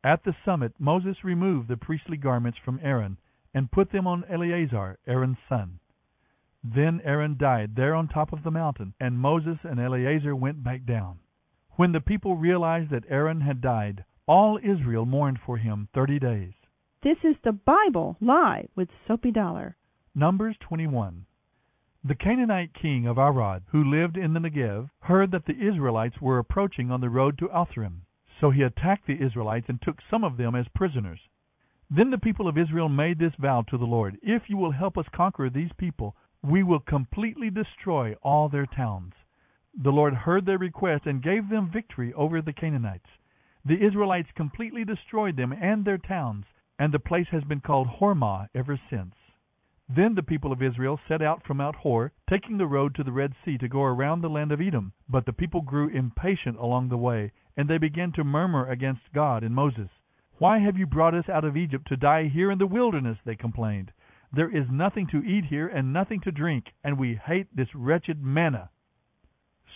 At 0.04 0.24
the 0.24 0.36
summit 0.44 0.74
Moses 0.78 1.24
removed 1.24 1.70
the 1.70 1.78
priestly 1.78 2.18
garments 2.18 2.60
from 2.60 2.80
Aaron 2.84 3.18
and 3.54 3.72
put 3.72 3.92
them 3.92 4.06
on 4.06 4.26
Eleazar, 4.30 5.00
Aaron's 5.08 5.38
son. 5.48 5.80
Then 6.62 7.00
Aaron 7.06 7.38
died 7.38 7.76
there 7.76 7.96
on 7.96 8.10
top 8.10 8.34
of 8.34 8.44
the 8.44 8.52
mountain, 8.52 8.94
and 9.00 9.18
Moses 9.18 9.60
and 9.64 9.80
Eleazar 9.80 10.36
went 10.36 10.64
back 10.64 10.86
down. 10.86 11.20
When 11.78 11.94
the 11.94 12.02
people 12.02 12.36
realized 12.36 12.90
that 12.92 13.06
Aaron 13.08 13.40
had 13.40 13.62
died, 13.62 14.04
all 14.30 14.60
Israel 14.62 15.08
mourned 15.08 15.40
for 15.44 15.58
him 15.58 15.88
thirty 15.92 16.20
days. 16.20 16.54
This 17.02 17.18
is 17.24 17.36
the 17.44 17.52
Bible 17.52 18.16
live 18.22 18.70
with 18.76 18.88
Soapy 19.08 19.32
Dollar. 19.32 19.76
Numbers 20.14 20.56
21. 20.60 21.26
The 22.04 22.14
Canaanite 22.14 22.76
king 22.80 23.08
of 23.08 23.18
Arad, 23.18 23.64
who 23.72 23.84
lived 23.84 24.18
in 24.18 24.34
the 24.34 24.40
Negev, 24.40 24.92
heard 25.00 25.32
that 25.32 25.48
the 25.48 25.60
Israelites 25.60 26.22
were 26.22 26.38
approaching 26.38 26.92
on 26.92 27.02
the 27.02 27.10
road 27.10 27.40
to 27.40 27.48
Atharim. 27.48 28.02
So 28.40 28.52
he 28.52 28.62
attacked 28.62 29.08
the 29.08 29.20
Israelites 29.20 29.66
and 29.68 29.82
took 29.82 29.98
some 30.12 30.24
of 30.24 30.38
them 30.38 30.54
as 30.54 30.68
prisoners. 30.76 31.22
Then 31.90 32.12
the 32.12 32.20
people 32.20 32.48
of 32.48 32.56
Israel 32.56 32.88
made 32.88 33.18
this 33.18 33.34
vow 33.40 33.64
to 33.64 33.80
the 33.80 33.86
Lord 33.86 34.20
If 34.22 34.44
you 34.48 34.58
will 34.58 34.74
help 34.74 34.96
us 34.96 35.08
conquer 35.12 35.50
these 35.50 35.72
people, 35.80 36.16
we 36.44 36.62
will 36.62 36.82
completely 36.82 37.50
destroy 37.50 38.14
all 38.22 38.48
their 38.48 38.68
towns. 38.68 39.14
The 39.74 39.90
Lord 39.90 40.14
heard 40.14 40.46
their 40.46 40.60
request 40.60 41.08
and 41.08 41.24
gave 41.24 41.50
them 41.50 41.72
victory 41.74 42.14
over 42.14 42.44
the 42.44 42.54
Canaanites. 42.54 43.10
The 43.66 43.86
Israelites 43.86 44.32
completely 44.36 44.86
destroyed 44.86 45.36
them 45.36 45.52
and 45.52 45.84
their 45.84 45.98
towns, 45.98 46.46
and 46.78 46.94
the 46.94 47.00
place 47.00 47.28
has 47.32 47.44
been 47.44 47.60
called 47.60 47.88
Hormah 47.88 48.48
ever 48.56 48.80
since. 48.90 49.14
Then 49.90 50.16
the 50.16 50.24
people 50.24 50.52
of 50.52 50.62
Israel 50.62 51.00
set 51.08 51.22
out 51.22 51.44
from 51.46 51.58
Mount 51.58 51.76
Hor, 51.78 52.12
taking 52.30 52.58
the 52.58 52.68
road 52.68 52.94
to 52.96 53.04
the 53.04 53.12
Red 53.12 53.34
Sea 53.44 53.58
to 53.58 53.68
go 53.68 53.84
around 53.84 54.22
the 54.22 54.30
land 54.30 54.52
of 54.52 54.62
Edom. 54.62 54.94
But 55.10 55.26
the 55.26 55.34
people 55.34 55.62
grew 55.62 55.90
impatient 55.90 56.58
along 56.58 56.90
the 56.90 56.98
way, 56.98 57.32
and 57.58 57.68
they 57.68 57.80
began 57.80 58.12
to 58.14 58.24
murmur 58.24 58.68
against 58.70 59.12
God 59.14 59.44
and 59.44 59.54
Moses. 59.54 59.90
Why 60.38 60.60
have 60.60 60.78
you 60.78 60.86
brought 60.86 61.16
us 61.16 61.28
out 61.28 61.44
of 61.44 61.58
Egypt 61.58 61.88
to 61.88 61.98
die 61.98 62.26
here 62.26 62.52
in 62.52 62.60
the 62.60 62.68
wilderness? 62.68 63.18
They 63.26 63.36
complained. 63.36 63.92
There 64.32 64.56
is 64.56 64.70
nothing 64.70 65.08
to 65.08 65.26
eat 65.26 65.46
here 65.46 65.68
and 65.68 65.92
nothing 65.92 66.22
to 66.22 66.32
drink, 66.32 66.68
and 66.84 66.98
we 66.98 67.16
hate 67.16 67.48
this 67.54 67.74
wretched 67.74 68.24
manna. 68.24 68.70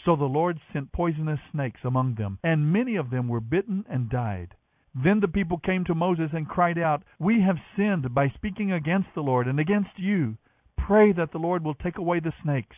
So 0.05 0.17
the 0.17 0.25
Lord 0.25 0.59
sent 0.73 0.91
poisonous 0.91 1.39
snakes 1.51 1.79
among 1.85 2.15
them, 2.15 2.39
and 2.43 2.73
many 2.73 2.97
of 2.97 3.09
them 3.09 3.29
were 3.29 3.39
bitten 3.39 3.85
and 3.89 4.09
died. 4.09 4.55
Then 4.93 5.21
the 5.21 5.27
people 5.27 5.57
came 5.57 5.85
to 5.85 5.95
Moses 5.95 6.31
and 6.33 6.47
cried 6.47 6.77
out, 6.77 7.03
We 7.19 7.41
have 7.41 7.57
sinned 7.75 8.13
by 8.13 8.29
speaking 8.29 8.71
against 8.71 9.09
the 9.15 9.23
Lord 9.23 9.47
and 9.47 9.59
against 9.59 9.97
you. 9.97 10.37
Pray 10.77 11.13
that 11.13 11.31
the 11.31 11.39
Lord 11.39 11.63
will 11.63 11.73
take 11.73 11.97
away 11.97 12.19
the 12.19 12.33
snakes. 12.43 12.75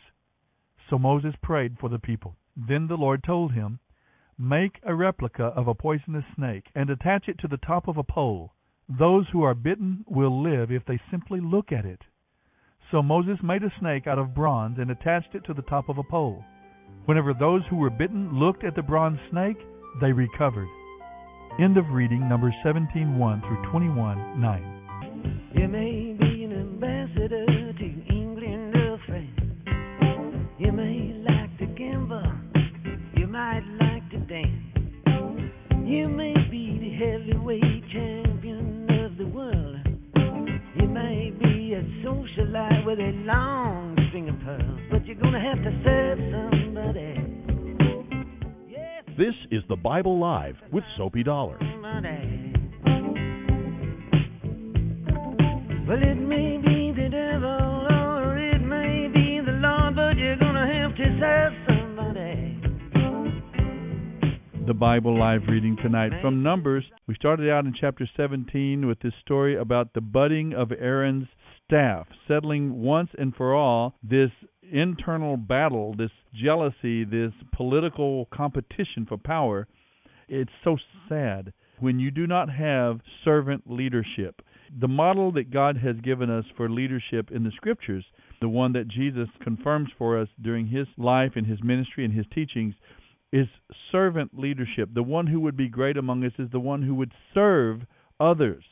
So 0.90 1.00
Moses 1.00 1.36
prayed 1.42 1.78
for 1.80 1.90
the 1.90 2.00
people. 2.00 2.36
Then 2.56 2.88
the 2.88 2.98
Lord 2.98 3.24
told 3.24 3.54
him, 3.54 3.80
Make 4.38 4.80
a 4.84 4.94
replica 4.94 5.46
of 5.46 5.68
a 5.68 5.74
poisonous 5.74 6.26
snake 6.36 6.70
and 6.76 6.90
attach 6.90 7.28
it 7.28 7.40
to 7.40 7.48
the 7.48 7.58
top 7.58 7.88
of 7.88 7.98
a 7.98 8.04
pole. 8.04 8.54
Those 8.88 9.28
who 9.30 9.42
are 9.42 9.56
bitten 9.56 10.06
will 10.08 10.44
live 10.44 10.72
if 10.72 10.86
they 10.86 11.02
simply 11.10 11.40
look 11.42 11.72
at 11.72 11.86
it. 11.86 12.02
So 12.92 13.02
Moses 13.02 13.42
made 13.42 13.64
a 13.64 13.74
snake 13.80 14.06
out 14.06 14.20
of 14.20 14.36
bronze 14.36 14.78
and 14.78 14.92
attached 14.92 15.34
it 15.34 15.44
to 15.46 15.54
the 15.54 15.64
top 15.64 15.90
of 15.90 15.98
a 15.98 16.04
pole. 16.04 16.46
Whenever 17.06 17.34
those 17.34 17.62
who 17.70 17.78
were 17.78 17.90
bitten 17.90 18.40
looked 18.40 18.64
at 18.64 18.76
the 18.76 18.82
bronze 18.82 19.20
snake, 19.32 19.58
they 20.02 20.12
recovered. 20.12 20.68
End 21.60 21.78
of 21.78 21.86
reading 21.92 22.28
Numbers 22.28 22.54
17 22.64 23.18
1 23.18 23.42
through 23.42 23.72
21 23.72 24.42
9. 24.42 25.52
You 25.56 25.68
may 25.68 26.16
be 26.20 26.44
an 26.44 26.52
ambassador 26.52 27.46
to 27.46 28.14
England 28.14 28.76
or 28.76 29.00
France. 29.06 29.40
You 30.58 30.72
may 30.72 31.14
like 31.28 31.58
to 31.60 31.66
gamble. 31.68 32.24
You 33.16 33.28
might 33.28 33.64
like 33.80 34.10
to 34.12 34.20
dance. 34.20 34.76
You 35.86 36.10
may 36.10 36.34
be 36.50 36.78
the 36.80 36.92
heavyweight 37.06 37.90
champion 37.94 38.88
of 39.06 39.18
the 39.18 39.28
world. 39.28 39.80
You 40.76 40.88
may 40.88 41.32
be 41.40 41.74
a 41.74 41.84
socialite 42.06 42.86
with 42.86 43.00
a 43.00 43.12
long 43.24 44.05
string 44.16 44.30
of 44.30 44.40
pearls. 44.46 44.80
But 44.90 45.06
you're 45.06 45.18
gonna 45.18 45.42
have 45.42 45.62
to 45.62 45.72
serve 45.84 46.18
somebody. 46.32 47.20
This 49.18 49.36
is 49.52 49.62
the 49.68 49.76
Bible 49.76 50.18
Live 50.18 50.56
with 50.72 50.86
Soapy 50.96 51.22
Dollar. 51.22 51.58
Somebody. 51.60 52.54
Well, 55.86 56.02
it 56.02 56.16
may 56.16 56.58
be 56.64 56.94
the 56.96 57.10
devil 57.10 57.88
or 57.92 58.38
it 58.38 58.60
may 58.62 59.10
be 59.14 59.42
the 59.46 59.52
Lord, 59.52 59.96
but 59.98 60.18
you're 60.18 60.38
gonna 60.38 60.66
have 60.66 60.96
to 60.96 61.20
serve 61.20 61.54
somebody. 61.68 62.62
The 64.66 64.74
Bible 64.74 65.20
Live 65.20 65.42
reading 65.50 65.76
tonight 65.84 66.14
from 66.22 66.42
Numbers. 66.42 66.86
We 67.06 67.16
started 67.16 67.50
out 67.52 67.66
in 67.66 67.74
chapter 67.78 68.10
17 68.16 68.88
with 68.88 69.02
this 69.02 69.14
story 69.26 69.58
about 69.58 69.94
the 69.94 70.00
budding 70.00 70.54
of 70.54 70.72
Aaron's 70.72 71.28
staff, 71.68 72.08
settling 72.28 72.82
once 72.82 73.10
and 73.18 73.36
for 73.36 73.54
all 73.54 73.96
this 74.04 74.32
internal 74.72 75.38
battle, 75.38 75.96
this 75.98 76.12
jealousy, 76.34 77.04
this 77.04 77.32
political 77.56 78.28
competition 78.34 79.06
for 79.08 79.18
power. 79.18 79.68
It's 80.28 80.52
so 80.64 80.78
sad 81.08 81.54
when 81.80 82.00
you 82.00 82.12
do 82.12 82.26
not 82.28 82.50
have 82.50 83.00
servant 83.24 83.64
leadership. 83.68 84.42
The 84.80 84.88
model 84.88 85.32
that 85.34 85.52
God 85.52 85.78
has 85.78 85.96
given 86.04 86.30
us 86.30 86.46
for 86.58 86.70
leadership 86.70 87.30
in 87.32 87.44
the 87.44 87.52
scriptures, 87.56 88.06
the 88.42 88.50
one 88.50 88.74
that 88.74 88.88
Jesus 88.88 89.30
confirms 89.44 89.90
for 89.98 90.20
us 90.20 90.28
during 90.42 90.68
his 90.68 90.88
life 90.98 91.34
and 91.36 91.46
his 91.46 91.64
ministry 91.64 92.06
and 92.06 92.14
his 92.14 92.26
teachings, 92.34 92.74
is 93.32 93.48
servant 93.92 94.32
leadership. 94.34 94.90
The 94.94 95.04
one 95.04 95.28
who 95.28 95.40
would 95.42 95.58
be 95.58 95.68
great 95.68 95.98
among 95.98 96.24
us 96.24 96.32
is 96.40 96.50
the 96.52 96.60
one 96.60 96.82
who 96.82 96.96
would 96.96 97.12
serve 97.34 97.82
others. 98.20 98.64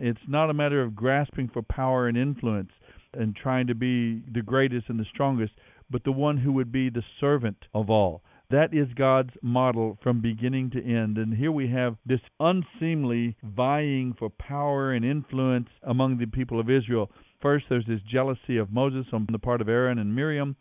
It's 0.00 0.20
not 0.28 0.50
a 0.50 0.54
matter 0.54 0.82
of 0.82 0.94
grasping 0.94 1.48
for 1.52 1.62
power 1.62 2.08
and 2.08 2.16
influence 2.16 2.70
and 3.14 3.34
trying 3.34 3.66
to 3.68 3.74
be 3.74 4.22
the 4.32 4.42
greatest 4.42 4.88
and 4.88 4.98
the 4.98 5.06
strongest, 5.12 5.52
but 5.90 6.04
the 6.04 6.12
one 6.12 6.36
who 6.36 6.52
would 6.52 6.70
be 6.70 6.90
the 6.90 7.02
servant 7.20 7.56
of 7.74 7.90
all. 7.90 8.22
That 8.50 8.72
is 8.72 8.88
God's 8.94 9.34
model 9.42 9.98
from 10.02 10.22
beginning 10.22 10.70
to 10.70 10.82
end. 10.82 11.18
And 11.18 11.34
here 11.34 11.52
we 11.52 11.68
have 11.68 11.96
this 12.06 12.20
unseemly 12.40 13.36
vying 13.42 14.14
for 14.18 14.30
power 14.30 14.92
and 14.92 15.04
influence 15.04 15.68
among 15.82 16.16
the 16.16 16.26
people 16.26 16.58
of 16.58 16.70
Israel. 16.70 17.10
First, 17.42 17.66
there's 17.68 17.86
this 17.86 18.00
jealousy 18.10 18.56
of 18.56 18.72
Moses 18.72 19.06
on 19.12 19.26
the 19.30 19.38
part 19.38 19.60
of 19.60 19.68
Aaron 19.68 19.98
and 19.98 20.14
Miriam. 20.14 20.56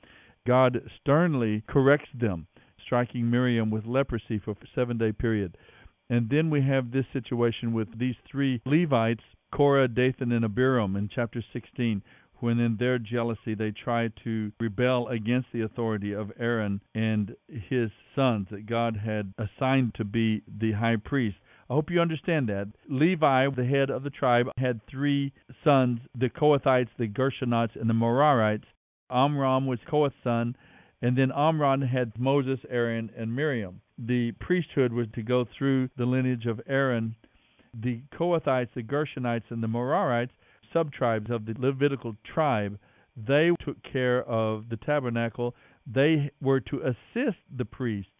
God 0.46 0.82
sternly 1.00 1.64
corrects 1.68 2.10
them, 2.14 2.48
striking 2.86 3.30
Miriam 3.30 3.70
with 3.70 3.86
leprosy 3.86 4.40
for 4.40 4.52
a 4.52 4.56
seven 4.76 4.98
day 4.98 5.14
period. 5.14 5.58
And 6.10 6.30
then 6.30 6.50
we 6.50 6.62
have 6.62 6.92
this 6.92 7.06
situation 7.12 7.74
with 7.74 7.88
these 7.98 8.16
three 8.30 8.62
Levites, 8.66 9.24
Korah, 9.54 9.88
Dathan, 9.88 10.32
and 10.32 10.46
Abiram 10.46 10.96
in 10.96 11.10
chapter 11.14 11.44
16, 11.54 12.02
when 12.40 12.60
in 12.60 12.78
their 12.78 13.00
jealousy 13.00 13.56
they 13.56 13.72
try 13.72 14.10
to 14.24 14.52
rebel 14.60 15.08
against 15.08 15.48
the 15.52 15.62
authority 15.62 16.14
of 16.14 16.32
Aaron 16.40 16.82
and 16.94 17.36
his 17.48 17.90
sons 18.16 18.48
that 18.52 18.68
God 18.68 18.96
had 18.96 19.34
assigned 19.38 19.96
to 19.96 20.06
be 20.06 20.44
the 20.60 20.74
high 20.74 20.98
priest. 20.98 21.38
I 21.70 21.74
hope 21.74 21.90
you 21.90 22.00
understand 22.00 22.48
that. 22.48 22.68
Levi, 22.90 23.50
the 23.50 23.66
head 23.66 23.90
of 23.90 24.04
the 24.04 24.10
tribe, 24.10 24.48
had 24.58 24.80
three 24.90 25.34
sons 25.64 26.00
the 26.18 26.30
Kohathites, 26.30 26.90
the 26.98 27.08
Gershonites, 27.08 27.80
and 27.80 27.90
the 27.90 27.94
Merarites. 27.94 28.64
Amram 29.10 29.68
was 29.68 29.80
Kohath's 29.90 30.16
son, 30.24 30.56
and 31.02 31.18
then 31.18 31.32
Amram 31.32 31.82
had 31.82 32.18
Moses, 32.18 32.60
Aaron, 32.70 33.12
and 33.16 33.36
Miriam. 33.36 33.82
The 33.98 34.32
priesthood 34.34 34.94
was 34.94 35.08
to 35.16 35.24
go 35.24 35.46
through 35.58 35.90
the 35.98 36.06
lineage 36.06 36.46
of 36.46 36.62
Aaron. 36.68 37.16
The 37.74 38.02
Kohathites, 38.14 38.74
the 38.76 38.84
Gershonites, 38.84 39.50
and 39.50 39.62
the 39.62 39.68
Merarites 39.68 40.32
subtribes 40.74 41.30
of 41.30 41.46
the 41.46 41.56
Levitical 41.58 42.16
tribe, 42.24 42.78
they 43.16 43.52
took 43.66 43.78
care 43.84 44.24
of 44.24 44.70
the 44.70 44.78
tabernacle. 44.78 45.56
They 45.92 46.32
were 46.42 46.60
to 46.62 46.82
assist 46.82 47.38
the 47.56 47.66
priests. 47.66 48.12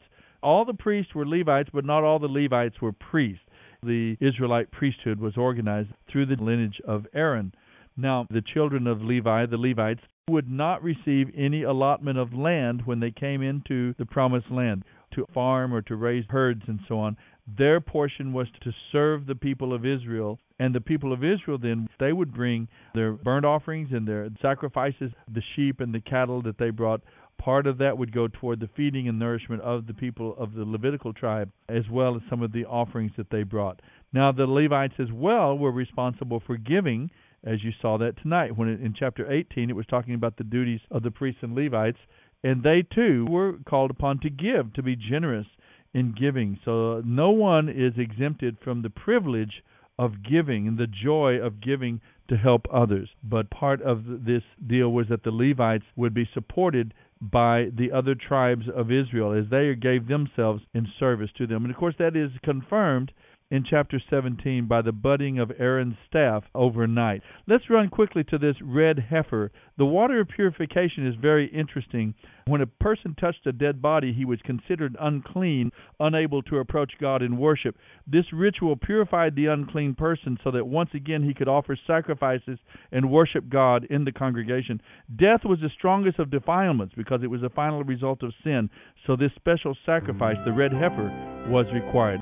All 0.42 0.66
the 0.66 0.74
priests 0.74 1.14
were 1.14 1.28
Levites, 1.28 1.70
but 1.74 1.86
not 1.86 2.04
all 2.04 2.20
the 2.20 2.28
Levites 2.28 2.82
were 2.82 2.94
priests. 2.94 3.44
the 3.84 4.18
Israelite 4.20 4.72
priesthood 4.72 5.20
was 5.20 5.38
organized 5.38 5.90
through 6.12 6.26
the 6.26 6.36
lineage 6.36 6.82
of 6.88 7.06
Aaron. 7.14 7.54
Now, 7.96 8.26
the 8.30 8.42
children 8.42 8.88
of 8.88 9.02
Levi, 9.02 9.46
the 9.46 9.58
Levites, 9.58 10.02
would 10.30 10.52
not 10.52 10.84
receive 10.84 11.30
any 11.38 11.64
allotment 11.64 12.18
of 12.18 12.34
land 12.34 12.82
when 12.86 13.00
they 13.00 13.12
came 13.12 13.42
into 13.42 13.94
the 13.98 14.06
promised 14.06 14.52
land 14.52 14.84
to 15.14 15.26
farm 15.34 15.74
or 15.74 15.82
to 15.82 15.96
raise 15.96 16.26
herds 16.30 16.62
and 16.68 16.80
so 16.88 17.00
on. 17.00 17.16
Their 17.58 17.80
portion 17.80 18.34
was 18.34 18.48
to 18.62 18.74
serve 18.92 19.26
the 19.26 19.36
people 19.36 19.74
of 19.74 19.86
Israel, 19.86 20.38
and 20.60 20.76
the 20.76 20.82
people 20.82 21.14
of 21.14 21.24
Israel 21.24 21.58
then 21.58 21.88
they 21.98 22.12
would 22.12 22.34
bring 22.34 22.68
their 22.94 23.14
burnt 23.14 23.46
offerings 23.46 23.90
and 23.94 24.06
their 24.06 24.28
sacrifices, 24.42 25.12
the 25.34 25.42
sheep 25.56 25.80
and 25.80 25.94
the 25.94 26.02
cattle 26.02 26.42
that 26.42 26.58
they 26.58 26.72
brought. 26.72 27.02
Part 27.38 27.66
of 27.66 27.78
that 27.78 27.98
would 27.98 28.12
go 28.12 28.28
toward 28.28 28.60
the 28.60 28.70
feeding 28.76 29.08
and 29.08 29.18
nourishment 29.18 29.62
of 29.62 29.88
the 29.88 29.94
people 29.94 30.36
of 30.38 30.56
the 30.56 30.66
Levitical 30.66 31.14
tribe, 31.14 31.52
as 31.70 31.84
well 31.90 32.18
as 32.18 32.22
some 32.30 32.42
of 32.42 32.52
the 32.52 32.66
offerings 32.66 33.12
that 33.16 33.30
they 33.30 33.44
brought. 33.44 33.82
Now, 34.12 34.34
the 34.34 34.48
Levites 34.48 34.96
as 35.00 35.12
well 35.14 35.58
were 35.58 35.72
responsible 35.72 36.42
for 36.46 36.58
giving 36.58 37.12
as 37.48 37.64
you 37.64 37.72
saw 37.82 37.98
that 37.98 38.22
tonight 38.22 38.58
when 38.58 38.68
in 38.68 38.94
chapter 38.98 39.32
18 39.32 39.70
it 39.70 39.76
was 39.76 39.86
talking 39.86 40.14
about 40.14 40.38
the 40.38 40.44
duties 40.44 40.82
of 40.92 41.04
the 41.04 41.12
priests 41.12 41.42
and 41.42 41.56
Levites 41.56 42.00
and 42.44 42.64
they 42.64 42.84
too 42.94 43.26
were 43.30 43.54
called 43.68 43.92
upon 43.92 44.20
to 44.20 44.30
give 44.30 44.74
to 44.74 44.84
be 44.84 44.96
generous 44.96 45.48
in 45.94 46.14
giving. 46.14 46.60
So 46.64 47.02
no 47.06 47.32
one 47.32 47.70
is 47.70 47.94
exempted 47.98 48.58
from 48.64 48.82
the 48.82 48.90
privilege 48.90 49.64
of 49.98 50.24
giving 50.24 50.68
and 50.68 50.78
the 50.78 50.88
joy 50.88 51.40
of 51.40 51.62
giving 51.62 52.02
to 52.30 52.38
help 52.38 52.68
others. 52.72 53.10
But 53.24 53.50
part 53.50 53.82
of 53.82 54.04
this 54.26 54.44
deal 54.66 54.90
was 54.90 55.08
that 55.10 55.24
the 55.24 55.32
Levites 55.32 55.86
would 55.96 56.14
be 56.14 56.30
supported 56.34 56.94
by 57.20 57.70
the 57.76 57.92
other 57.92 58.14
tribes 58.14 58.66
of 58.74 58.92
Israel 58.92 59.34
as 59.34 59.50
they 59.50 59.74
gave 59.74 60.08
themselves 60.08 60.62
in 60.74 60.88
service 61.00 61.32
to 61.38 61.48
them. 61.48 61.66
And 61.66 61.74
of 61.74 61.80
course 61.80 61.96
that 61.98 62.16
is 62.16 62.32
confirmed 62.44 63.12
in 63.50 63.64
chapter 63.68 64.02
17 64.10 64.68
by 64.68 64.82
the 64.82 64.92
budding 64.92 65.40
of 65.40 65.52
Aaron's 65.58 65.96
staff 66.10 66.44
overnight. 66.54 67.22
Let's 67.48 67.70
run 67.70 67.90
quickly 67.90 68.24
to 68.26 68.38
this 68.38 68.56
red 68.62 69.00
heifer. 69.10 69.52
The 69.78 69.86
water 69.86 70.20
of 70.20 70.28
purification 70.28 71.08
is 71.08 71.16
very 71.16 71.48
interesting. 71.48 72.14
When 72.46 72.62
a 72.62 72.68
person 72.68 73.16
touched 73.20 73.48
a 73.48 73.54
dead 73.54 73.82
body, 73.82 74.14
he 74.14 74.26
was 74.26 74.40
considered 74.44 74.98
unclean, 75.00 75.72
unable 76.00 76.42
to 76.44 76.58
approach 76.58 76.94
God 77.00 77.22
in 77.22 77.38
worship. 77.38 77.78
This 78.06 78.26
ritual 78.34 78.76
purified 78.76 79.36
the 79.36 79.48
unclean 79.48 79.96
person 79.96 80.38
so 80.44 80.52
that 80.52 80.68
once 80.68 80.90
again 80.94 81.24
he 81.24 81.34
could 81.34 81.48
offer 81.48 81.78
sacrifices 81.88 82.60
and 82.92 83.12
worship 83.12 83.48
God 83.50 83.86
in 83.90 84.04
the 84.04 84.12
congregation. 84.12 84.82
Death 85.16 85.42
was 85.46 85.60
the 85.62 85.70
strongest 85.78 86.20
of 86.20 86.32
defilements 86.32 86.96
because 86.98 87.22
it 87.24 87.28
was 87.28 87.42
the 87.42 87.50
final 87.50 87.84
result 87.84 88.24
of 88.24 88.34
sin. 88.44 88.70
So 89.06 89.16
this 89.16 89.32
special 89.36 89.76
sacrifice, 89.86 90.38
the 90.44 90.52
red 90.52 90.74
heifer, 90.74 91.48
was 91.50 91.66
required. 91.74 92.20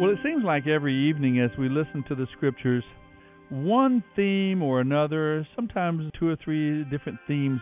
Well, 0.00 0.08
it 0.08 0.18
seems 0.24 0.42
like 0.42 0.66
every 0.66 0.94
evening 0.94 1.40
as 1.40 1.50
we 1.58 1.68
listen 1.68 2.02
to 2.08 2.14
the 2.14 2.26
scriptures, 2.34 2.82
one 3.50 4.02
theme 4.16 4.62
or 4.62 4.80
another, 4.80 5.46
sometimes 5.54 6.10
two 6.18 6.26
or 6.26 6.36
three 6.42 6.84
different 6.84 7.18
themes 7.28 7.60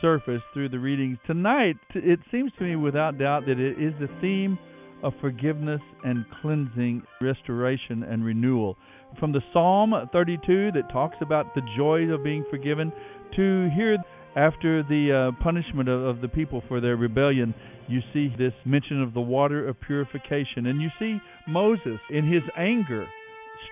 surface 0.00 0.40
through 0.54 0.70
the 0.70 0.78
readings. 0.78 1.18
Tonight, 1.26 1.76
it 1.94 2.18
seems 2.30 2.50
to 2.56 2.64
me 2.64 2.76
without 2.76 3.18
doubt 3.18 3.44
that 3.44 3.60
it 3.60 3.78
is 3.78 3.92
the 4.00 4.08
theme 4.22 4.58
of 5.02 5.12
forgiveness 5.20 5.82
and 6.02 6.24
cleansing, 6.40 7.02
restoration 7.20 8.04
and 8.04 8.24
renewal. 8.24 8.78
From 9.18 9.32
the 9.32 9.42
Psalm 9.52 9.92
32 10.14 10.72
that 10.72 10.90
talks 10.90 11.16
about 11.20 11.54
the 11.54 11.62
joy 11.76 12.04
of 12.04 12.24
being 12.24 12.46
forgiven 12.50 12.90
to 13.36 13.68
here 13.76 13.98
after 14.36 14.82
the 14.82 15.32
uh, 15.34 15.42
punishment 15.42 15.88
of, 15.88 16.02
of 16.02 16.20
the 16.20 16.28
people 16.28 16.62
for 16.68 16.80
their 16.80 16.96
rebellion, 16.96 17.54
you 17.88 18.00
see 18.12 18.32
this 18.38 18.52
mention 18.64 19.02
of 19.02 19.14
the 19.14 19.20
water 19.20 19.68
of 19.68 19.80
purification. 19.80 20.66
And 20.66 20.80
you 20.80 20.88
see 20.98 21.18
Moses 21.48 21.98
in 22.10 22.30
his 22.30 22.42
anger 22.56 23.06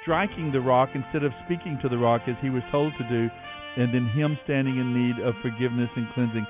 striking 0.02 0.52
the 0.52 0.60
rock 0.60 0.90
instead 0.94 1.24
of 1.24 1.32
speaking 1.44 1.78
to 1.82 1.88
the 1.88 1.96
rock 1.96 2.22
as 2.26 2.34
he 2.42 2.50
was 2.50 2.62
told 2.70 2.92
to 2.98 3.08
do, 3.08 3.28
and 3.76 3.94
then 3.94 4.10
him 4.10 4.36
standing 4.44 4.76
in 4.78 4.92
need 4.92 5.24
of 5.24 5.34
forgiveness 5.40 5.88
and 5.96 6.06
cleansing. 6.14 6.46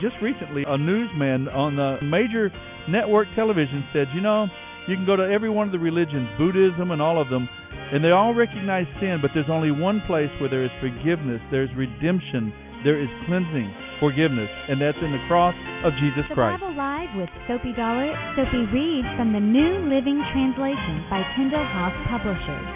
Just 0.00 0.14
recently, 0.22 0.64
a 0.66 0.78
newsman 0.78 1.48
on 1.48 1.74
the 1.74 1.98
major 2.06 2.50
network 2.88 3.26
television 3.34 3.84
said, 3.92 4.06
You 4.14 4.20
know, 4.20 4.46
you 4.86 4.94
can 4.94 5.04
go 5.04 5.16
to 5.16 5.24
every 5.24 5.50
one 5.50 5.66
of 5.66 5.72
the 5.72 5.78
religions, 5.78 6.28
Buddhism 6.38 6.92
and 6.92 7.02
all 7.02 7.20
of 7.20 7.28
them, 7.28 7.48
and 7.92 8.04
they 8.04 8.10
all 8.10 8.32
recognize 8.32 8.86
sin, 9.00 9.18
but 9.20 9.32
there's 9.34 9.50
only 9.50 9.70
one 9.70 10.00
place 10.06 10.30
where 10.40 10.48
there 10.48 10.64
is 10.64 10.70
forgiveness, 10.80 11.42
there's 11.50 11.68
redemption, 11.76 12.52
there 12.84 13.00
is 13.00 13.10
cleansing, 13.26 13.70
forgiveness, 13.98 14.50
and 14.68 14.78
that's 14.78 14.98
in 15.02 15.10
the 15.10 15.22
cross 15.26 15.54
of 15.82 15.92
Jesus 15.98 16.26
Christ. 16.34 16.62
The 16.62 16.70
Bible 16.70 16.76
Live 16.78 17.10
with 17.18 17.30
Soapy 17.50 17.72
Dollar. 17.74 18.14
Soapy 18.38 18.64
reads 18.70 19.08
from 19.18 19.34
the 19.34 19.42
New 19.42 19.90
Living 19.90 20.22
Translation 20.30 21.02
by 21.10 21.26
Tyndale 21.34 21.66
House 21.66 21.96
Publishers. 22.06 22.68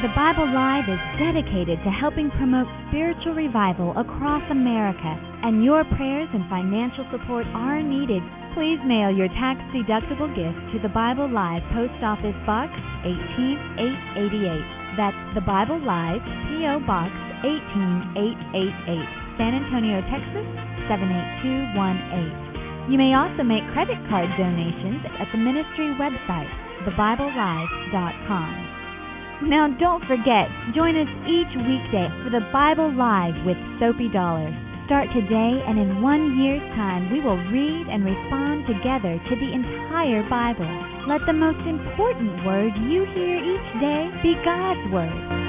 The 0.00 0.10
Bible 0.16 0.48
Live 0.48 0.88
is 0.88 0.98
dedicated 1.20 1.78
to 1.84 1.90
helping 1.92 2.32
promote 2.40 2.66
spiritual 2.88 3.36
revival 3.36 3.92
across 3.94 4.42
America, 4.50 5.12
and 5.44 5.62
your 5.62 5.84
prayers 5.94 6.32
and 6.32 6.48
financial 6.48 7.06
support 7.12 7.46
are 7.54 7.84
needed. 7.84 8.24
Please 8.56 8.80
mail 8.88 9.12
your 9.14 9.28
tax 9.38 9.60
deductible 9.70 10.32
gift 10.34 10.58
to 10.72 10.80
the 10.82 10.90
Bible 10.90 11.30
Live 11.30 11.62
Post 11.76 11.94
Office 12.02 12.34
Box 12.48 12.72
18888. 13.06 14.96
That's 14.96 15.22
the 15.36 15.44
Bible 15.44 15.78
Live 15.78 16.24
P.O. 16.50 16.80
Box 16.88 17.12
18888, 17.42 19.38
San 19.38 19.52
Antonio, 19.58 19.98
Texas 20.08 20.46
78218. 20.86 22.90
You 22.90 22.98
may 22.98 23.14
also 23.14 23.46
make 23.46 23.62
credit 23.74 23.98
card 24.10 24.26
donations 24.34 25.06
at 25.18 25.30
the 25.30 25.38
ministry 25.38 25.94
website, 25.98 26.50
thebiblelive.com. 26.82 28.50
Now, 29.50 29.66
don't 29.78 30.02
forget, 30.06 30.46
join 30.74 30.94
us 30.94 31.10
each 31.26 31.50
weekday 31.58 32.06
for 32.22 32.30
the 32.30 32.46
Bible 32.54 32.94
Live 32.94 33.34
with 33.46 33.58
Soapy 33.82 34.06
Dollars. 34.10 34.54
Start 34.86 35.10
today, 35.14 35.62
and 35.66 35.78
in 35.78 36.02
one 36.02 36.38
year's 36.38 36.62
time, 36.78 37.10
we 37.10 37.18
will 37.18 37.38
read 37.50 37.86
and 37.90 38.06
respond 38.06 38.66
together 38.66 39.18
to 39.18 39.34
the 39.34 39.50
entire 39.50 40.22
Bible. 40.30 40.70
Let 41.10 41.26
the 41.26 41.34
most 41.34 41.58
important 41.66 42.44
word 42.46 42.70
you 42.86 43.02
hear 43.14 43.34
each 43.42 43.68
day 43.82 44.10
be 44.22 44.38
God's 44.46 44.84
Word. 44.94 45.41